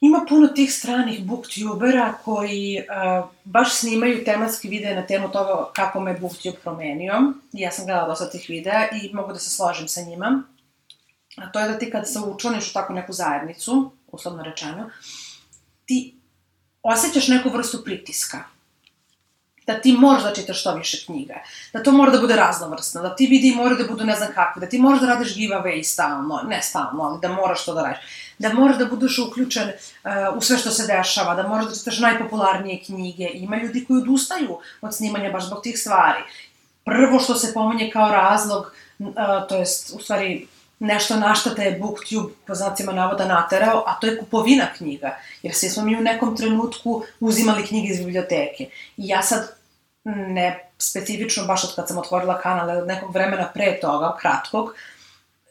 Ima 0.00 0.24
puno 0.28 0.48
tih 0.48 0.72
stranih 0.72 1.24
booktubera 1.24 2.14
koji 2.24 2.78
uh, 2.78 3.28
baš 3.44 3.74
snimaju 3.74 4.24
tematski 4.24 4.68
videe 4.68 4.94
na 4.94 5.06
temu 5.06 5.28
toga 5.32 5.70
kako 5.72 6.00
me 6.00 6.18
booktube 6.20 6.56
promenio. 6.62 7.14
I 7.52 7.60
ja 7.60 7.70
sam 7.70 7.86
gledala 7.86 8.08
dosta 8.08 8.30
tih 8.30 8.46
videa 8.48 8.88
i 9.02 9.14
mogu 9.14 9.32
da 9.32 9.38
se 9.38 9.50
složim 9.50 9.88
sa 9.88 10.00
njima. 10.02 10.42
A 11.36 11.52
to 11.52 11.60
je 11.60 11.68
da 11.68 11.78
ti 11.78 11.90
kad 11.90 12.08
se 12.08 12.18
učlaniš 12.18 12.70
u 12.70 12.72
takvu 12.72 12.94
neku 12.94 13.12
zajednicu, 13.12 13.90
uslovno 14.06 14.42
rečeno, 14.42 14.90
ti 15.84 16.14
osjećaš 16.82 17.28
neku 17.28 17.48
vrstu 17.50 17.84
pritiska. 17.84 18.44
Da 19.68 19.80
ti 19.80 19.92
moraš 19.92 20.22
da 20.22 20.34
čitaš 20.34 20.60
što 20.60 20.74
više 20.74 21.06
knjiga. 21.06 21.34
Da 21.72 21.82
to 21.82 21.92
mora 21.92 22.10
da 22.10 22.20
bude 22.20 22.36
raznovrsno. 22.36 23.02
Da 23.02 23.16
ti 23.16 23.26
vidi 23.26 23.54
moraju 23.56 23.76
da 23.76 23.88
budu 23.88 24.04
ne 24.04 24.14
znam 24.16 24.28
kakve. 24.34 24.60
Da 24.60 24.68
ti 24.68 24.78
moraš 24.78 25.00
da 25.00 25.06
radiš 25.06 25.34
giveaway 25.36 25.82
stalno. 25.82 26.40
Ne 26.46 26.62
stalno, 26.62 27.02
ali 27.02 27.18
da 27.20 27.28
moraš 27.28 27.64
to 27.64 27.74
da 27.74 27.82
radiš. 27.82 27.98
Da 28.38 28.52
moraš 28.52 28.78
da 28.78 28.86
budeš 28.86 29.18
uključen 29.18 29.68
uh, 29.68 30.36
u 30.36 30.40
sve 30.40 30.58
što 30.58 30.70
se 30.70 30.86
dešava. 30.86 31.34
Da 31.34 31.48
moraš 31.48 31.66
da 31.66 31.74
čitaš 31.74 31.98
najpopularnije 31.98 32.84
knjige. 32.86 33.28
Ima 33.34 33.56
ljudi 33.56 33.84
koji 33.84 34.00
odustaju 34.02 34.58
od 34.80 34.94
snimanja 34.94 35.32
baš 35.32 35.46
zbog 35.46 35.62
tih 35.62 35.78
stvari. 35.78 36.22
Prvo 36.84 37.20
što 37.20 37.34
se 37.34 37.54
pominje 37.54 37.90
kao 37.92 38.10
razlog, 38.10 38.72
uh, 38.98 39.14
to 39.48 39.56
jest, 39.56 39.92
u 39.96 40.02
stvari, 40.02 40.46
nešto 40.78 41.16
na 41.16 41.34
šta 41.34 41.54
te 41.54 41.62
je 41.62 41.78
BookTube 41.78 42.32
po 42.46 42.54
znacima 42.54 42.92
navoda 42.92 43.24
naterao, 43.24 43.84
a 43.86 43.98
to 44.00 44.06
je 44.06 44.18
kupovina 44.18 44.66
knjiga. 44.76 45.16
Jer 45.42 45.54
svi 45.54 45.68
smo 45.68 45.82
mi 45.82 45.96
u 45.96 46.00
nekom 46.00 46.36
trenutku 46.36 47.02
uzimali 47.20 47.66
knjige 47.66 47.88
iz 47.88 47.98
biblioteke. 47.98 48.64
I 48.96 49.08
ja 49.08 49.22
sad 49.22 49.57
ne 50.16 50.70
specifično 50.78 51.44
baš 51.44 51.64
od 51.64 51.74
kad 51.74 51.88
sam 51.88 51.98
otvorila 51.98 52.40
kanal, 52.40 52.70
ali 52.70 52.78
od 52.78 52.86
nekog 52.86 53.14
vremena 53.14 53.50
pre 53.54 53.78
toga, 53.80 54.16
kratkog, 54.20 54.74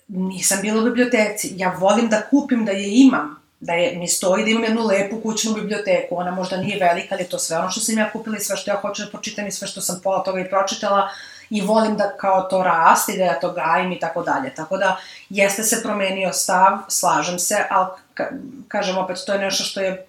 nisam 0.07 0.61
bila 0.61 0.81
u 0.81 0.85
biblioteci. 0.85 1.53
Ja 1.55 1.75
volim 1.79 2.09
da 2.09 2.21
kupim, 2.29 2.65
da 2.65 2.71
je 2.71 3.01
imam, 3.01 3.43
da 3.59 3.73
je, 3.73 3.95
mi 3.95 4.07
stoji 4.07 4.43
da 4.43 4.49
imam 4.49 4.63
jednu 4.63 4.85
lepu 4.85 5.21
kućnu 5.21 5.53
biblioteku. 5.53 6.15
Ona 6.17 6.31
možda 6.31 6.57
nije 6.57 6.79
velika, 6.79 7.15
ali 7.15 7.23
je 7.23 7.29
to 7.29 7.39
sve 7.39 7.57
ono 7.57 7.69
što 7.69 7.81
sam 7.81 7.97
ja 7.97 8.11
kupila 8.11 8.37
i 8.37 8.39
sve 8.39 8.57
što 8.57 8.71
ja 8.71 8.77
hoću 8.81 9.03
da 9.03 9.09
pročitam 9.09 9.47
i 9.47 9.51
sve 9.51 9.67
što 9.67 9.81
sam 9.81 9.99
pola 10.03 10.23
toga 10.23 10.39
i 10.39 10.49
pročitala 10.49 11.09
i 11.49 11.61
volim 11.61 11.97
da 11.97 12.17
kao 12.17 12.41
to 12.41 12.63
raste 12.63 13.13
da 13.17 13.23
ja 13.23 13.39
to 13.39 13.51
gajim 13.51 13.91
i 13.91 13.99
tako 13.99 14.23
dalje. 14.23 14.55
Tako 14.55 14.77
da 14.77 14.97
jeste 15.29 15.63
se 15.63 15.83
promenio 15.83 16.33
stav, 16.33 16.77
slažem 16.87 17.39
se, 17.39 17.65
ali 17.69 17.87
ka, 18.13 18.29
kažem 18.67 18.97
opet, 18.97 19.17
to 19.25 19.33
je 19.33 19.39
nešto 19.39 19.63
što 19.63 19.81
je 19.81 20.05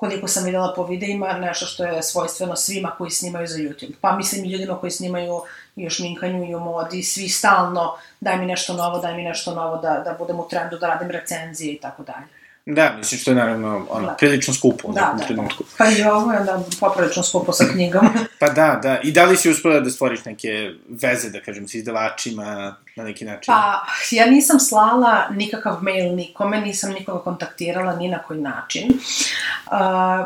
koliko 0.00 0.28
sam 0.28 0.44
videla 0.44 0.72
po 0.76 0.84
videima, 0.84 1.32
nešto 1.32 1.66
što 1.66 1.84
je 1.84 2.02
svojstveno 2.02 2.56
svima 2.56 2.90
koji 2.98 3.10
snimaju 3.10 3.46
za 3.46 3.58
YouTube. 3.58 3.92
Pa 4.00 4.16
mislim 4.16 4.44
i 4.44 4.48
ljudima 4.48 4.78
koji 4.78 4.90
snimaju 4.90 5.42
i 5.76 5.86
o 5.86 5.90
šminkanju 5.90 6.50
i 6.50 6.54
o 6.54 6.58
modi, 6.58 7.02
svi 7.02 7.28
stalno 7.28 7.96
daj 8.20 8.38
mi 8.38 8.46
nešto 8.46 8.72
novo, 8.74 8.98
daj 8.98 9.14
mi 9.16 9.22
nešto 9.22 9.54
novo, 9.54 9.76
da, 9.76 10.02
da 10.04 10.16
budem 10.18 10.40
u 10.40 10.48
trendu, 10.48 10.78
da 10.78 10.86
radim 10.86 11.10
recenzije 11.10 11.72
i 11.72 11.80
tako 11.80 12.02
dalje. 12.02 12.26
Da, 12.66 12.94
mislim 12.98 13.20
što 13.20 13.30
je 13.30 13.34
naravno 13.34 13.86
ono, 13.90 14.06
Da. 14.06 14.12
prilično 14.12 14.54
skupo 14.54 14.88
u 14.88 14.92
Da, 14.92 15.00
da, 15.00 15.18
da. 15.18 15.24
trenutku. 15.24 15.64
Pa 15.78 15.88
i 15.88 16.02
ovo 16.02 16.32
je 16.32 16.38
onda 16.40 16.60
poprilično 16.80 17.22
skupo 17.22 17.52
sa 17.52 17.64
knjigom. 17.72 18.08
Pa 18.40 18.48
da, 18.48 18.80
da. 18.82 19.00
I 19.02 19.12
da 19.12 19.24
li 19.24 19.36
si 19.36 19.50
uspela 19.50 19.80
da 19.80 19.90
stvoriš 19.90 20.24
neke 20.24 20.70
veze, 20.88 21.30
da 21.30 21.40
kažem, 21.42 21.68
s 21.68 21.74
izdavačima 21.74 22.76
na 22.96 23.04
neki 23.04 23.24
način? 23.24 23.54
Pa, 23.54 23.86
ja 24.10 24.26
nisam 24.26 24.60
slala 24.60 25.28
nikakav 25.30 25.82
mail 25.82 26.14
nikome, 26.14 26.60
nisam 26.60 26.92
nikoga 26.92 27.18
kontaktirala 27.18 27.96
ni 27.96 28.08
na 28.08 28.18
koji 28.22 28.40
način. 28.40 28.88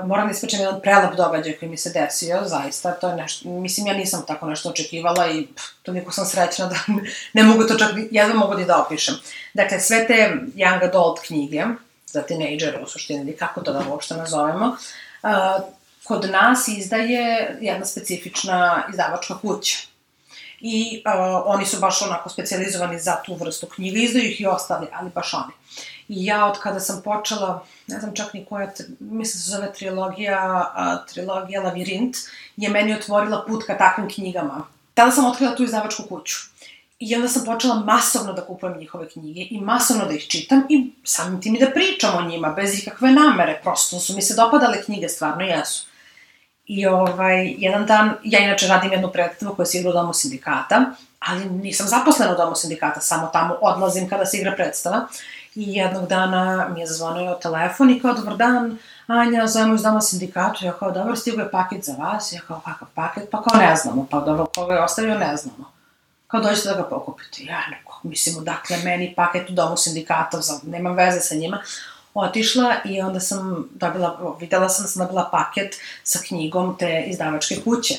Moram 0.04 0.26
da 0.26 0.32
ispričam 0.32 0.60
jedan 0.60 0.80
prelep 0.80 1.16
događaj 1.16 1.56
koji 1.58 1.68
mi 1.68 1.76
se 1.76 1.90
desio, 1.90 2.42
zaista, 2.44 2.92
to 2.92 3.08
je 3.08 3.16
nešto, 3.16 3.48
mislim, 3.48 3.86
ja 3.86 3.94
nisam 3.94 4.24
tako 4.26 4.46
nešto 4.46 4.68
očekivala 4.68 5.30
i 5.30 5.46
pff, 5.46 5.64
toliko 5.82 6.12
sam 6.12 6.26
srećna 6.26 6.66
da 6.66 6.76
ne 7.32 7.42
mogu 7.42 7.64
to 7.64 7.74
čak, 7.78 7.90
jedva 8.10 8.34
mogu 8.34 8.64
da 8.64 8.82
opišem. 8.82 9.14
Dakle, 9.54 9.80
sve 9.80 10.06
te 10.06 10.32
young 10.54 10.84
adult 10.84 11.20
knjige, 11.20 11.64
za 12.06 12.22
tinejdžere 12.22 12.82
u 12.82 12.86
suštini, 12.86 13.20
ili 13.20 13.36
kako 13.36 13.60
to 13.60 13.72
da 13.72 13.84
uopšte 13.88 14.14
nazovemo, 14.14 14.66
uh, 14.66 15.30
kod 16.04 16.30
nas 16.30 16.68
izdaje 16.68 17.56
jedna 17.60 17.84
specifična 17.86 18.84
izdavačka 18.90 19.38
kuća 19.38 19.76
i 20.60 21.02
uh, 21.06 21.42
oni 21.46 21.66
su 21.66 21.80
baš 21.80 22.02
onako 22.02 22.28
specializovani 22.28 22.98
za 22.98 23.16
tu 23.26 23.34
vrstu 23.34 23.66
knjiga, 23.66 23.98
izdaju 23.98 24.24
ih 24.24 24.40
i 24.40 24.46
ostali, 24.46 24.86
ali 24.92 25.10
baš 25.10 25.34
oni. 25.34 25.52
I 26.08 26.24
ja 26.24 26.46
od 26.46 26.58
kada 26.58 26.80
sam 26.80 27.02
počela, 27.02 27.66
ne 27.86 28.00
znam 28.00 28.14
čak 28.14 28.34
ni 28.34 28.44
koja, 28.44 28.68
mislim 29.00 29.40
se 29.40 29.50
zove 29.50 29.72
trilogija, 29.72 30.72
uh, 30.76 31.12
trilogija 31.12 31.62
Lavirint, 31.62 32.16
je 32.56 32.68
meni 32.68 32.94
otvorila 32.94 33.44
put 33.48 33.64
ka 33.66 33.78
takvim 33.78 34.08
knjigama. 34.08 34.66
Tada 34.94 35.10
sam 35.10 35.24
otkrila 35.24 35.56
tu 35.56 35.64
izdavačku 35.64 36.02
kuću. 36.08 36.36
I 36.98 37.14
onda 37.14 37.28
sam 37.28 37.44
počela 37.44 37.74
masovno 37.74 38.32
da 38.32 38.44
kupujem 38.44 38.78
njihove 38.78 39.08
knjige 39.08 39.46
i 39.50 39.60
masovno 39.60 40.04
da 40.04 40.12
ih 40.14 40.26
čitam 40.28 40.66
i 40.68 40.92
samim 41.04 41.40
tim 41.40 41.54
i 41.54 41.60
da 41.60 41.70
pričam 41.70 42.16
o 42.16 42.28
njima, 42.28 42.48
bez 42.48 42.78
ikakve 42.78 43.10
namere, 43.10 43.60
prosto 43.62 43.98
su 43.98 44.14
mi 44.14 44.22
se 44.22 44.34
dopadale 44.34 44.82
knjige, 44.82 45.08
stvarno 45.08 45.44
jesu. 45.44 45.86
I 46.66 46.86
ovaj, 46.86 47.54
jedan 47.58 47.86
dan, 47.86 48.14
ja 48.24 48.38
inače 48.38 48.66
radim 48.66 48.92
jednu 48.92 49.12
predstavu 49.12 49.54
koja 49.54 49.66
se 49.66 49.78
igra 49.78 49.90
u 49.90 49.92
Domu 49.92 50.12
sindikata, 50.12 50.84
ali 51.18 51.44
nisam 51.44 51.86
zaposlena 51.86 52.32
u 52.32 52.36
Domu 52.36 52.54
sindikata, 52.54 53.00
samo 53.00 53.30
tamo 53.32 53.58
odlazim 53.60 54.08
kada 54.08 54.26
se 54.26 54.36
igra 54.36 54.52
predstava. 54.52 55.06
I 55.54 55.74
jednog 55.74 56.08
dana 56.08 56.68
mi 56.74 56.80
je 56.80 56.86
zazvonio 56.86 57.38
telefon 57.42 57.90
i 57.90 58.00
kao, 58.00 58.14
dobar 58.14 58.36
dan, 58.36 58.78
Anja, 59.06 59.46
zovemo 59.46 59.74
iz 59.74 59.82
Doma 59.82 60.00
sindikatu, 60.00 60.64
ja 60.64 60.72
kao, 60.72 60.90
dobro, 60.90 61.16
stigo 61.16 61.40
je 61.40 61.50
paket 61.50 61.84
za 61.84 61.92
vas, 61.92 62.32
ja 62.32 62.40
kao, 62.48 62.60
kakav 62.64 62.88
paket, 62.94 63.30
pa 63.30 63.42
kao 63.42 63.60
ne 63.60 63.76
znamo, 63.76 64.06
pa 64.10 64.20
dobro, 64.20 64.46
koga 64.54 64.74
je 64.74 64.84
ostavio, 64.84 65.18
ne 65.18 65.36
znamo. 65.36 65.72
Kao 66.26 66.40
dođete 66.40 66.68
da 66.68 66.74
ga 66.74 66.82
pokupite. 66.82 67.42
Ja 67.44 67.60
neko, 67.70 68.00
mislim, 68.02 68.44
dakle, 68.44 68.76
meni 68.84 69.14
paket 69.16 69.50
u 69.50 69.52
Domu 69.52 69.76
sindikata, 69.76 70.38
nemam 70.62 70.94
veze 70.94 71.20
sa 71.20 71.34
njima 71.34 71.62
otišla 72.14 72.74
i 72.84 73.00
onda 73.00 73.20
sam 73.20 73.68
dobila, 73.74 74.36
videla 74.40 74.68
sam 74.68 74.84
da 74.84 74.88
sam 74.88 75.06
dobila 75.06 75.28
paket 75.32 75.74
sa 76.02 76.18
knjigom 76.28 76.76
te 76.78 77.04
izdavačke 77.06 77.60
kuće. 77.64 77.94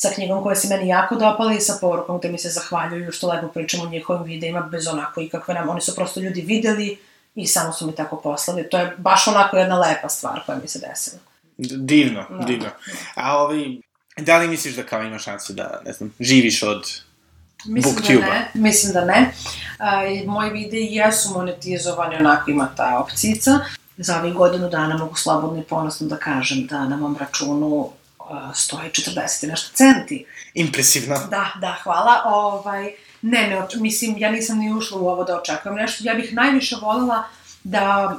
Sa 0.00 0.08
knjigom 0.14 0.42
koja 0.42 0.56
se 0.56 0.68
meni 0.68 0.88
jako 0.88 1.14
dopala 1.14 1.52
i 1.52 1.60
sa 1.60 1.78
porukom 1.80 2.18
gde 2.18 2.28
mi 2.28 2.38
se 2.38 2.48
zahvaljuju 2.48 3.12
što 3.12 3.28
lepo 3.28 3.48
pričam 3.48 3.80
o 3.80 3.88
njihovim 3.90 4.22
videima 4.22 4.60
bez 4.60 4.86
onako 4.86 5.20
ikakve 5.20 5.54
nam. 5.54 5.68
Oni 5.68 5.80
su 5.80 5.94
prosto 5.94 6.20
ljudi 6.20 6.40
videli 6.40 6.98
i 7.34 7.46
samo 7.46 7.72
su 7.72 7.86
mi 7.86 7.94
tako 7.94 8.16
poslali. 8.16 8.68
To 8.70 8.78
je 8.78 8.94
baš 8.98 9.28
onako 9.28 9.56
jedna 9.56 9.78
lepa 9.78 10.08
stvar 10.08 10.40
koja 10.46 10.58
mi 10.62 10.68
se 10.68 10.78
desila. 10.88 11.18
Divno, 11.76 12.26
Da. 12.30 12.44
divno. 12.44 12.68
A 13.14 13.38
ovaj, 13.38 13.64
da 14.16 14.38
li 14.38 14.48
misliš 14.48 14.74
da 14.74 14.82
kao 14.82 15.02
ima 15.02 15.18
šanse 15.18 15.52
da, 15.52 15.80
ne 15.84 15.92
znam, 15.92 16.14
živiš 16.20 16.62
od... 16.62 16.82
Mislim 17.64 17.94
da 17.94 18.00
Booktube-a. 18.00 18.34
ne, 18.34 18.50
mislim 18.54 18.92
da 18.92 19.04
ne. 19.04 19.32
A, 19.78 20.02
moji 20.26 20.50
videi 20.50 20.94
jesu 20.94 21.32
monetizovani, 21.32 22.16
onako 22.16 22.50
ima 22.50 22.68
ta 22.76 22.98
opcijica. 22.98 23.58
Za 23.96 24.18
ovih 24.20 24.34
godinu 24.34 24.68
dana 24.68 24.96
mogu 24.96 25.16
slobodno 25.16 25.60
i 25.60 25.64
ponosno 25.64 26.06
da 26.08 26.16
kažem 26.16 26.66
da 26.66 26.84
na 26.84 26.96
mom 26.96 27.16
računu 27.20 27.90
stoji 28.54 28.90
40 28.90 29.44
i 29.44 29.46
nešto 29.46 29.70
centi. 29.74 30.26
Impresivno. 30.54 31.18
Da, 31.30 31.46
da, 31.60 31.76
hvala. 31.82 32.22
Ovaj, 32.24 32.92
ne, 33.22 33.48
ne, 33.48 33.62
mislim, 33.74 34.18
ja 34.18 34.30
nisam 34.30 34.58
ni 34.58 34.72
ušla 34.72 34.98
u 34.98 35.08
ovo 35.08 35.24
da 35.24 35.40
očekujem 35.40 35.76
nešto. 35.76 36.04
Ja 36.06 36.14
bih 36.14 36.34
najviše 36.34 36.76
voljela 36.82 37.22
da 37.64 38.16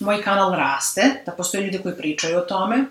moj 0.00 0.22
kanal 0.22 0.54
raste, 0.54 1.22
da 1.26 1.32
postoje 1.32 1.64
ljudi 1.64 1.78
koji 1.82 1.96
pričaju 1.96 2.38
o 2.38 2.40
tome. 2.40 2.84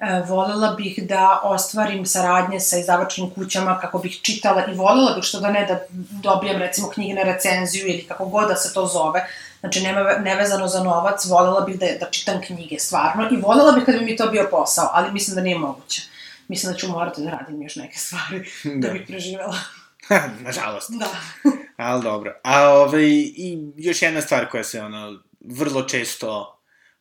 E, 0.00 0.22
volela 0.26 0.74
bih 0.74 0.98
da 1.02 1.40
ostvarim 1.44 2.06
saradnje 2.06 2.60
sa 2.60 2.78
izdavačkim 2.78 3.30
kućama 3.30 3.78
kako 3.80 3.98
bih 3.98 4.20
čitala 4.22 4.64
i 4.66 4.74
volela 4.74 5.14
bih 5.14 5.24
što 5.24 5.40
da 5.40 5.50
ne 5.50 5.66
da 5.66 5.80
dobijem 6.22 6.58
recimo 6.58 6.88
knjige 6.88 7.14
na 7.14 7.22
recenziju 7.22 7.88
ili 7.88 8.06
kako 8.08 8.26
god 8.26 8.48
da 8.48 8.56
se 8.56 8.74
to 8.74 8.86
zove. 8.86 9.26
Znači, 9.60 9.80
nema, 9.80 10.00
ve- 10.00 10.20
nevezano 10.20 10.68
za 10.68 10.82
novac, 10.84 11.24
volela 11.24 11.60
bih 11.60 11.78
da, 11.78 11.86
da 12.00 12.10
čitam 12.10 12.40
knjige, 12.46 12.78
stvarno. 12.78 13.28
I 13.32 13.36
volela 13.36 13.72
bih 13.72 13.84
kad 13.84 13.98
bi 13.98 14.04
mi 14.04 14.16
to 14.16 14.26
bio 14.26 14.48
posao, 14.50 14.90
ali 14.92 15.12
mislim 15.12 15.34
da 15.34 15.40
nije 15.42 15.58
moguće. 15.58 16.02
Mislim 16.48 16.72
da 16.72 16.78
ću 16.78 16.88
morati 16.88 17.22
da 17.22 17.30
radim 17.30 17.62
još 17.62 17.76
neke 17.76 17.98
stvari 17.98 18.38
da, 18.80 18.88
Da. 18.88 18.92
bih 18.92 19.02
preživela. 19.06 19.56
Nažalost. 20.40 20.90
Da. 20.90 21.06
Ali 21.76 22.02
dobro. 22.02 22.34
A 22.44 22.68
ovaj, 22.68 23.04
i 23.36 23.72
još 23.76 24.02
jedna 24.02 24.20
stvar 24.20 24.50
koja 24.50 24.64
se 24.64 24.80
ono, 24.82 25.18
vrlo 25.40 25.82
često 25.82 26.54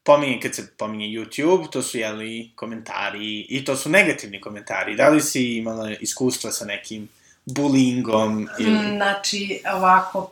pominje 0.03 0.39
kad 0.41 0.55
se 0.55 0.67
pominje 0.77 1.05
YouTube, 1.07 1.69
to 1.69 1.81
su 1.81 1.97
jeli 1.97 2.51
komentari 2.55 3.39
i 3.41 3.65
to 3.65 3.75
su 3.75 3.89
negativni 3.89 4.41
komentari. 4.41 4.95
Da 4.95 5.09
li 5.09 5.21
si 5.21 5.55
imala 5.55 5.89
iskustva 5.91 6.51
sa 6.51 6.65
nekim 6.65 7.09
bullyingom 7.45 8.47
ili... 8.59 8.95
Znači, 8.95 9.61
ovako, 9.73 10.31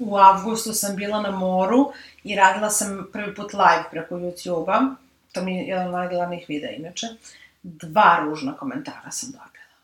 u 0.00 0.16
avgustu 0.16 0.72
sam 0.72 0.96
bila 0.96 1.22
na 1.22 1.30
moru 1.30 1.92
i 2.24 2.36
radila 2.36 2.70
sam 2.70 3.08
prvi 3.12 3.34
put 3.34 3.52
live 3.52 3.84
preko 3.90 4.14
YouTube-a. 4.14 4.94
To 5.32 5.42
mi 5.44 5.56
je 5.56 5.66
jedan 5.66 5.86
od 5.86 5.92
najglavnijih 5.92 6.44
videa, 6.48 6.70
inače. 6.70 7.06
Dva 7.62 8.20
ružna 8.24 8.56
komentara 8.56 9.10
sam 9.10 9.30
dobila. 9.30 9.74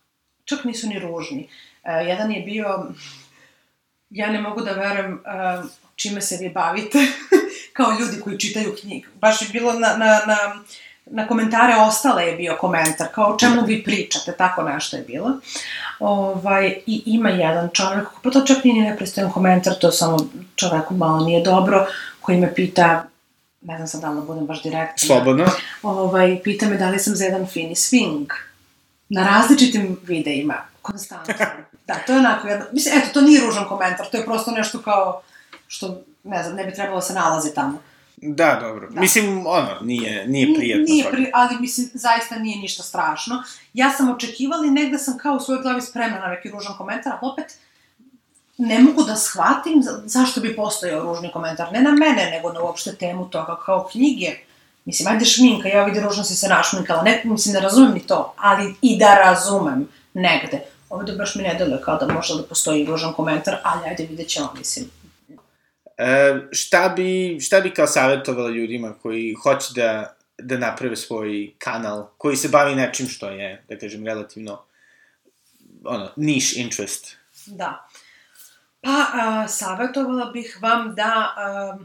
Čak 0.45 0.65
nisu 0.65 0.87
ni 0.87 0.99
ružni. 0.99 1.49
E, 1.85 1.93
jedan 1.93 2.33
je 2.33 2.43
bio, 2.43 2.87
ja 4.11 4.31
ne 4.31 4.41
mogu 4.41 4.61
da 4.61 4.73
verujem 4.73 5.13
e, 5.13 5.19
čime 5.97 6.21
se 6.21 6.37
vi 6.41 6.49
bavite, 6.49 6.99
kao 7.77 7.91
ljudi 8.01 8.21
koji 8.21 8.39
čitaju 8.39 8.77
knjigu. 8.81 9.07
Baš 9.15 9.43
je 9.43 9.49
bilo 9.53 9.73
na, 9.73 9.89
na, 9.97 10.21
na, 10.27 10.63
na 11.07 11.27
komentare 11.27 11.77
ostale 11.77 12.25
je 12.25 12.37
bio 12.37 12.57
komentar, 12.61 13.07
kao 13.15 13.35
o 13.35 13.39
čemu 13.39 13.63
vi 13.65 13.85
pričate, 13.85 14.33
tako 14.33 14.63
nešto 14.63 14.97
je 14.97 15.03
bilo. 15.03 15.31
Ovaj, 15.99 16.79
I 16.87 17.03
ima 17.07 17.31
jedan 17.31 17.69
čovjek, 17.73 18.09
pa 18.23 18.31
to 18.31 18.41
čak 18.41 18.65
nije 18.65 18.83
ni 18.83 18.91
nepristojan 18.91 19.33
komentar, 19.33 19.75
to 19.81 19.93
samo 19.93 20.19
čoveku 20.57 20.95
malo 20.95 21.25
nije 21.25 21.45
dobro, 21.45 21.87
koji 22.21 22.39
me 22.39 22.55
pita, 22.55 23.05
ne 23.61 23.77
znam 23.77 23.89
sad 23.89 24.01
da 24.01 24.11
li 24.11 24.17
da 24.17 24.23
budem 24.23 24.47
baš 24.47 24.63
direktna, 24.63 25.07
Slobodno. 25.07 25.47
ovaj, 25.83 26.41
pita 26.45 26.67
me 26.67 26.77
da 26.77 26.91
li 26.91 26.99
sam 26.99 27.15
za 27.15 27.25
jedan 27.25 27.47
fini 27.47 27.75
swing. 27.75 28.27
Na 29.09 29.27
različitim 29.27 30.01
videima, 30.03 30.55
konstantno. 30.83 31.35
da, 31.87 31.95
to 32.07 32.13
je 32.13 32.19
onako 32.19 32.49
jedno, 32.49 32.67
mislim, 32.73 32.99
eto, 32.99 33.09
to 33.13 33.21
nije 33.21 33.41
ružan 33.41 33.69
komentar, 33.69 34.07
to 34.11 34.17
je 34.17 34.25
prosto 34.25 34.51
nešto 34.51 34.79
kao, 34.79 35.23
što, 35.67 36.01
ne 36.25 36.43
znam, 36.43 36.57
ne 36.57 36.65
bi 36.65 36.75
trebalo 36.75 36.99
da 36.99 37.07
se 37.07 37.15
nalazi 37.15 37.55
tamo. 37.55 37.79
Da, 38.17 38.59
dobro. 38.61 38.91
Da. 38.91 39.01
Mislim, 39.01 39.47
ono, 39.47 39.81
nije, 39.83 40.27
nije 40.29 40.55
prijetno. 40.57 40.85
Nije 40.85 41.11
pri, 41.11 41.31
ali 41.35 41.57
mislim, 41.61 41.89
zaista 41.95 42.37
nije 42.37 42.59
ništa 42.59 42.83
strašno. 42.83 43.43
Ja 43.75 43.91
sam 43.91 44.11
očekivala 44.11 44.67
i 44.67 44.71
negde 44.71 44.99
sam 44.99 45.19
kao 45.19 45.35
u 45.35 45.41
svojoj 45.41 45.63
glavi 45.63 45.83
spremna 45.83 46.19
na 46.19 46.27
neki 46.27 46.51
ružan 46.51 46.77
komentar, 46.79 47.13
ali 47.13 47.31
opet 47.33 47.47
ne 48.59 48.79
mogu 48.79 49.03
da 49.03 49.17
shvatim 49.17 49.83
za- 49.83 50.03
zašto 50.05 50.41
bi 50.41 50.57
postojao 50.57 51.03
ružni 51.03 51.31
komentar. 51.33 51.73
Ne 51.73 51.81
na 51.81 51.91
mene, 51.91 52.31
nego 52.31 52.53
na 52.53 52.63
uopšte 52.63 52.95
temu 52.95 53.29
toga 53.29 53.57
kao 53.67 53.89
knjige. 53.93 54.31
Mislim, 54.85 55.09
ajde 55.09 55.25
šminka, 55.25 55.69
ja 55.69 55.85
vidim 55.85 56.05
ružno 56.05 56.25
si 56.25 56.37
se 56.37 56.49
našminkala. 56.49 57.03
Ne, 57.03 57.23
mislim, 57.25 57.55
ne 57.55 57.61
razumem 57.61 57.95
ni 57.95 58.01
to, 58.01 58.35
ali 58.37 58.75
i 58.83 58.99
da 58.99 59.15
razumem 59.15 59.89
negde. 60.15 60.61
Ovde 60.91 61.13
baš 61.13 61.35
mi 61.35 61.43
ne 61.43 61.55
deluje 61.55 61.81
kao 61.83 61.97
da 61.97 62.15
može 62.15 62.37
da 62.37 62.43
postoji 62.43 62.87
ružan 62.87 63.13
komentar, 63.13 63.57
ali 63.63 63.89
ajde 63.89 64.07
vidjet 64.07 64.29
ćemo, 64.29 64.53
mislim. 64.59 64.87
E, 65.99 66.41
šta, 66.53 66.89
bi, 66.89 67.39
šta 67.41 67.61
bi 67.61 67.75
kao 67.75 67.87
savjetovala 67.87 68.51
ljudima 68.51 68.95
koji 69.03 69.35
hoće 69.43 69.67
da, 69.75 70.17
da 70.39 70.59
naprave 70.59 70.97
svoj 70.97 71.53
kanal, 71.59 72.09
koji 72.19 72.37
se 72.37 72.49
bavi 72.49 72.75
nečim 72.75 73.09
što 73.09 73.29
je, 73.29 73.65
da 73.69 73.79
kažem, 73.79 74.07
relativno 74.07 74.63
ono, 75.85 76.11
niche 76.17 76.61
interest? 76.61 77.17
Da. 77.47 77.89
Pa, 78.81 79.07
a, 79.13 79.49
savjetovala 79.49 80.31
bih 80.31 80.59
vam 80.63 80.95
da, 80.95 81.35
a, 81.37 81.79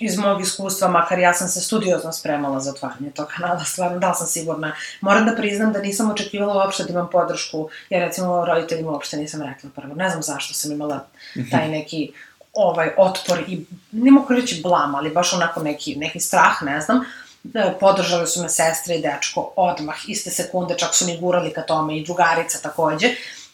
iz 0.00 0.18
mog 0.18 0.40
iskustva, 0.40 0.88
makar 0.88 1.18
ja 1.18 1.34
sam 1.34 1.48
se 1.48 1.60
studiozno 1.60 2.12
spremala 2.12 2.60
za 2.60 2.70
otvaranje 2.70 3.10
tog 3.10 3.28
kanala, 3.36 3.64
stvarno, 3.64 3.98
da 3.98 4.14
sam 4.14 4.26
sigurna. 4.26 4.72
Moram 5.00 5.26
da 5.26 5.36
priznam 5.36 5.72
da 5.72 5.80
nisam 5.80 6.10
očekivala 6.10 6.64
uopšte 6.64 6.84
da 6.84 6.92
imam 6.92 7.10
podršku, 7.12 7.68
jer 7.90 8.02
recimo 8.02 8.44
roditeljima 8.46 8.90
uopšte 8.90 9.16
nisam 9.16 9.42
rekla 9.42 9.70
prvo. 9.74 9.94
Ne 9.94 10.10
znam 10.10 10.22
zašto 10.22 10.54
sam 10.54 10.72
imala 10.72 11.06
taj 11.50 11.68
neki 11.76 12.12
ovaj 12.56 12.90
otpor 12.96 13.38
i 13.48 13.66
ne 13.92 14.10
mogu 14.10 14.34
reći 14.34 14.60
blam, 14.62 14.94
ali 14.94 15.10
baš 15.10 15.32
onako 15.32 15.62
neki, 15.62 15.96
neki 15.96 16.20
strah, 16.20 16.62
ne 16.62 16.80
znam. 16.80 17.04
Da, 17.42 17.74
podržali 17.80 18.26
su 18.26 18.42
me 18.42 18.48
sestre 18.48 18.94
i 18.94 19.02
dečko 19.02 19.52
odmah, 19.56 19.96
iste 20.08 20.30
sekunde, 20.30 20.74
čak 20.78 20.94
su 20.94 21.06
mi 21.06 21.18
gurali 21.20 21.52
ka 21.52 21.62
tome 21.62 21.98
i 21.98 22.04
drugarica 22.04 22.58
takođe. 22.62 23.08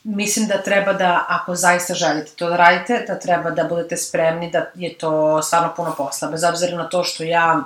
Mislim 0.05 0.47
da 0.49 0.63
treba 0.63 0.93
da, 0.93 1.25
ako 1.29 1.55
zaista 1.55 1.95
želite 1.95 2.33
to 2.37 2.49
da 2.49 2.57
radite, 2.57 3.05
da 3.07 3.19
treba 3.19 3.51
da 3.51 3.65
budete 3.65 3.97
spremni 3.97 4.51
da 4.51 4.67
je 4.75 4.99
to 4.99 5.43
stvarno 5.43 5.73
puno 5.77 5.95
posla, 5.97 6.29
bez 6.29 6.45
obzira 6.45 6.77
na 6.77 6.89
to 6.89 7.05
što 7.05 7.25
ja 7.25 7.63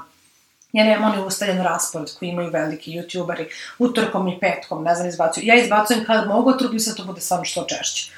Ja 0.75 0.85
nemam 0.85 1.05
onaj 1.13 1.27
ustaljen 1.27 1.63
raspored 1.63 2.09
koji 2.19 2.29
imaju 2.29 2.51
veliki 2.51 2.93
youtuberi, 2.93 3.45
utorkom 3.79 4.29
i 4.29 4.41
petkom, 4.41 4.83
ne 4.85 4.95
znam, 4.95 5.09
izbacuju. 5.09 5.47
Ja 5.47 5.55
izbacujem 5.55 6.05
kad 6.05 6.27
mogu, 6.29 6.57
trudim 6.59 6.81
se 6.81 6.91
da 6.91 6.97
to 6.97 7.05
bude 7.05 7.21
stvarno 7.21 7.45
što 7.45 7.65
češće. 7.65 8.11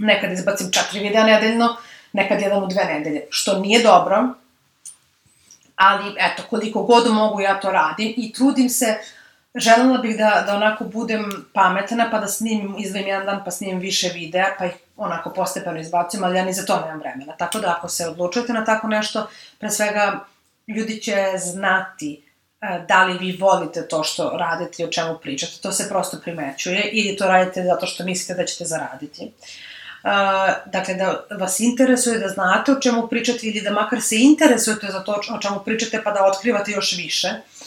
Nekad 0.00 0.32
izbacim 0.32 0.70
četiri 0.72 1.00
videa 1.00 1.24
nedeljno, 1.24 1.76
nekad 2.12 2.40
jedan 2.40 2.62
u 2.64 2.66
dve 2.66 2.84
nedelje, 2.84 3.26
što 3.30 3.58
nije 3.58 3.82
dobro, 3.82 4.34
ali 5.80 6.14
eto, 6.18 6.42
koliko 6.50 6.82
god 6.82 7.12
mogu 7.12 7.40
ja 7.40 7.60
to 7.60 7.70
radim 7.70 8.14
i 8.16 8.32
trudim 8.32 8.68
se, 8.68 8.94
želela 9.54 9.98
bih 9.98 10.16
da, 10.18 10.44
da 10.46 10.54
onako 10.56 10.84
budem 10.84 11.46
pametna, 11.52 12.08
pa 12.10 12.18
da 12.18 12.26
snimim, 12.26 12.74
izdvojim 12.78 13.08
jedan 13.08 13.26
dan 13.26 13.40
pa 13.44 13.50
snimim 13.50 13.78
više 13.78 14.08
videa, 14.14 14.54
pa 14.58 14.66
ih 14.66 14.72
onako 14.96 15.30
postepeno 15.30 15.80
izbacim, 15.80 16.24
ali 16.24 16.38
ja 16.38 16.44
ni 16.44 16.52
za 16.52 16.66
to 16.66 16.80
nemam 16.80 16.98
vremena. 16.98 17.36
Tako 17.36 17.58
da 17.58 17.74
ako 17.78 17.88
se 17.88 18.08
odlučujete 18.08 18.52
na 18.52 18.64
tako 18.64 18.88
nešto, 18.88 19.28
pre 19.58 19.70
svega 19.70 20.24
ljudi 20.66 21.00
će 21.00 21.16
znati 21.36 22.22
e, 22.60 22.84
da 22.88 23.04
li 23.04 23.18
vi 23.18 23.36
volite 23.36 23.88
to 23.88 24.04
što 24.04 24.30
radite 24.30 24.82
i 24.82 24.86
o 24.86 24.90
čemu 24.90 25.18
pričate. 25.18 25.52
To 25.62 25.72
se 25.72 25.88
prosto 25.88 26.20
primećuje 26.24 26.90
ili 26.92 27.16
to 27.16 27.26
radite 27.26 27.62
zato 27.62 27.86
što 27.86 28.04
mislite 28.04 28.42
da 28.42 28.46
ćete 28.46 28.64
zaraditi. 28.64 29.24
Uh, 29.24 29.69
dakle, 30.66 30.94
da 30.94 31.24
vas 31.38 31.60
interesuje, 31.60 32.18
da 32.18 32.28
znate 32.28 32.72
o 32.72 32.80
čemu 32.80 33.08
pričate 33.08 33.46
ili 33.46 33.60
da 33.60 33.70
makar 33.70 34.02
se 34.02 34.16
interesujete 34.18 34.86
za 34.86 35.04
to 35.04 35.20
o 35.32 35.38
čemu 35.38 35.60
pričate 35.64 36.02
pa 36.04 36.10
da 36.10 36.24
otkrivate 36.24 36.72
još 36.72 36.96
više. 36.96 37.28
Uh, 37.28 37.60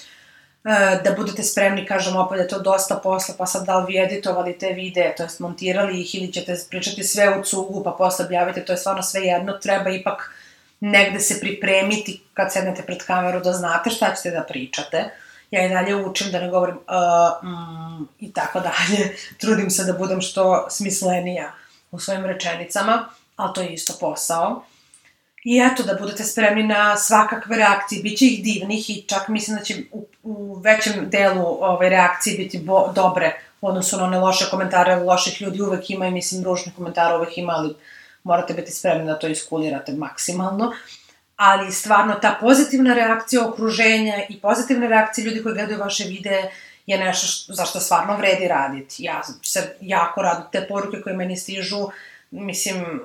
da 1.04 1.12
budete 1.18 1.44
spremni, 1.44 1.86
kažem 1.86 2.16
opet 2.16 2.40
je 2.40 2.48
to 2.48 2.60
dosta 2.60 2.96
posla, 2.96 3.36
pa 3.38 3.46
sad 3.46 3.66
da 3.66 3.78
li 3.78 3.86
vi 3.88 4.00
editovali 4.00 4.58
te 4.58 4.70
videe, 4.70 5.16
to 5.16 5.24
jest 5.24 5.40
montirali 5.40 6.02
ih 6.02 6.16
ili 6.16 6.34
ćete 6.34 6.56
pričati 6.70 7.04
sve 7.04 7.40
u 7.40 7.44
cugu 7.44 7.84
pa 7.84 7.92
posle 7.92 8.26
to 8.66 8.74
je 8.74 8.78
stvarno 8.78 9.04
sve 9.04 9.22
jedno, 9.22 9.54
treba 9.54 9.90
ipak 9.90 10.32
negde 10.80 11.20
se 11.20 11.40
pripremiti 11.40 12.22
kad 12.34 12.54
sednete 12.54 12.82
pred 12.82 13.04
kameru 13.04 13.40
da 13.40 13.54
znate 13.54 13.90
šta 13.90 14.16
ćete 14.16 14.32
da 14.32 14.44
pričate. 14.44 15.10
Ja 15.52 15.66
i 15.66 15.70
dalje 15.70 15.96
učim 15.96 16.32
da 16.32 16.40
ne 16.40 16.50
govorim 16.50 16.76
uh, 16.76 17.50
mm, 17.50 18.08
i 18.20 18.34
tako 18.34 18.60
dalje. 18.60 19.16
Trudim 19.42 19.70
se 19.70 19.84
da 19.84 19.94
budem 19.94 20.22
što 20.22 20.68
smislenija 20.70 21.52
u 21.94 22.00
svojim 22.00 22.26
rečenicama, 22.26 23.10
ali 23.36 23.54
to 23.54 23.62
je 23.62 23.74
isto 23.74 23.94
posao. 24.00 24.64
I 25.44 25.60
eto, 25.60 25.84
da 25.84 25.94
budete 25.94 26.24
spremni 26.24 26.64
na 26.64 26.98
svakakve 26.98 27.58
reakcije, 27.58 28.04
bit 28.04 28.18
će 28.18 28.26
ih 28.26 28.44
divnih 28.44 28.90
i 28.90 29.02
čak 29.02 29.28
mislim 29.28 29.58
da 29.58 29.64
će 29.64 29.76
u, 29.92 30.06
u 30.24 30.54
većem 30.54 31.10
delu 31.10 31.58
ove 31.62 31.90
reakcije 31.90 32.38
biti 32.38 32.60
bo, 32.60 32.92
dobre 32.96 33.40
u 33.62 33.68
odnosu 33.68 33.98
na 33.98 34.04
one 34.04 34.20
loše 34.20 34.46
komentare, 34.52 34.96
loših 34.96 35.42
ljudi 35.42 35.62
uvek 35.62 35.90
ima 35.90 36.08
i 36.08 36.12
mislim 36.12 36.44
ružnih 36.44 36.76
komentara 36.76 37.18
uvek 37.18 37.38
ima, 37.38 37.54
ali 37.54 37.76
morate 38.24 38.54
biti 38.54 38.72
spremni 38.72 39.06
da 39.06 39.20
to 39.20 39.28
iskulirate 39.28 39.94
maksimalno. 39.94 40.72
Ali 41.36 41.72
stvarno 41.72 42.14
ta 42.14 42.38
pozitivna 42.42 42.94
reakcija 42.94 43.48
okruženja 43.48 44.16
i 44.30 44.40
pozitivne 44.40 44.88
reakcije 44.88 45.26
ljudi 45.26 45.44
koji 45.44 45.56
gledaju 45.56 45.80
vaše 45.80 46.04
videe 46.04 46.52
je 46.86 46.98
nešto 46.98 47.28
što, 47.28 47.54
za 47.54 47.66
što 47.66 47.80
stvarno 47.80 48.18
vredi 48.18 48.48
raditi. 48.48 49.04
Ja 49.04 49.22
se 49.44 49.76
jako 49.82 50.22
radim 50.22 50.46
te 50.52 50.68
poruke 50.68 51.02
koje 51.02 51.16
meni 51.16 51.38
stižu, 51.38 51.88
mislim, 52.32 53.02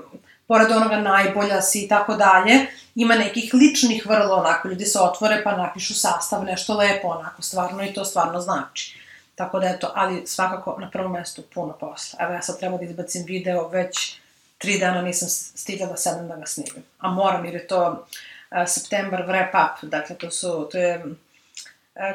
pored 0.46 0.70
onoga 0.70 0.96
najbolja 0.96 1.62
si 1.62 1.84
i 1.84 1.88
tako 1.88 2.14
dalje, 2.14 2.66
ima 2.94 3.14
nekih 3.14 3.54
ličnih 3.54 4.06
vrlo 4.06 4.34
onako, 4.34 4.68
ljudi 4.68 4.84
se 4.84 5.00
otvore 5.00 5.44
pa 5.44 5.56
napišu 5.56 5.94
sastav, 5.94 6.44
nešto 6.44 6.76
lepo 6.76 7.08
onako, 7.08 7.42
stvarno 7.42 7.84
i 7.84 7.92
to 7.92 8.04
stvarno 8.04 8.40
znači. 8.40 8.98
Tako 9.34 9.60
da 9.60 9.68
eto, 9.68 9.92
ali 9.94 10.26
svakako 10.26 10.76
na 10.80 10.90
prvom 10.90 11.12
mestu 11.12 11.42
puno 11.54 11.72
posla. 11.72 12.18
Evo 12.22 12.32
ja 12.32 12.42
sad 12.42 12.58
treba 12.58 12.76
da 12.76 12.84
izbacim 12.84 13.24
video, 13.26 13.68
već 13.68 14.16
tri 14.58 14.78
dana 14.78 15.02
nisam 15.02 15.28
stigla 15.28 15.86
da 15.86 15.96
sedem 15.96 16.28
da 16.28 16.36
ga 16.36 16.46
snimim. 16.46 16.84
A 16.98 17.10
moram 17.10 17.44
jer 17.44 17.54
je 17.54 17.66
to 17.66 18.06
uh, 18.50 18.58
septembar 18.66 19.26
wrap 19.26 19.48
up, 19.48 19.90
dakle 19.90 20.16
to 20.16 20.30
su, 20.30 20.68
to 20.72 20.78
je 20.78 20.94
e, 20.94 21.04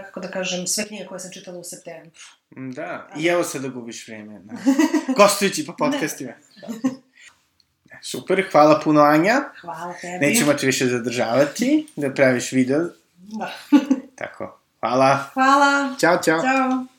kako 0.06 0.20
da 0.20 0.32
kažem, 0.32 0.68
sve 0.68 0.88
knjige 0.88 1.06
koje 1.06 1.20
sam 1.20 1.32
čitala 1.32 1.58
u 1.58 1.64
septembru. 1.64 2.12
Da, 2.50 3.08
i 3.18 3.26
evo 3.28 3.44
sad 3.44 3.62
da 3.62 3.68
gubiš 3.68 4.08
vreme. 4.08 4.40
Da. 4.44 4.54
Gostujući 5.18 5.66
po 5.66 5.76
podcastima. 5.78 6.32
Da. 6.62 6.68
Super, 8.02 8.46
hvala 8.52 8.82
puno 8.84 9.02
Anja. 9.02 9.42
Hvala 9.62 9.94
tebi. 10.02 10.26
Nećemo 10.26 10.54
te 10.54 10.66
više 10.66 10.88
zadržavati, 10.88 11.88
da 11.96 12.14
praviš 12.14 12.52
video. 12.52 12.90
Da. 13.18 13.54
Tako, 14.16 14.60
hvala. 14.80 15.30
Hvala. 15.34 15.96
Ćao, 16.00 16.18
čao. 16.24 16.42
Ćao. 16.42 16.93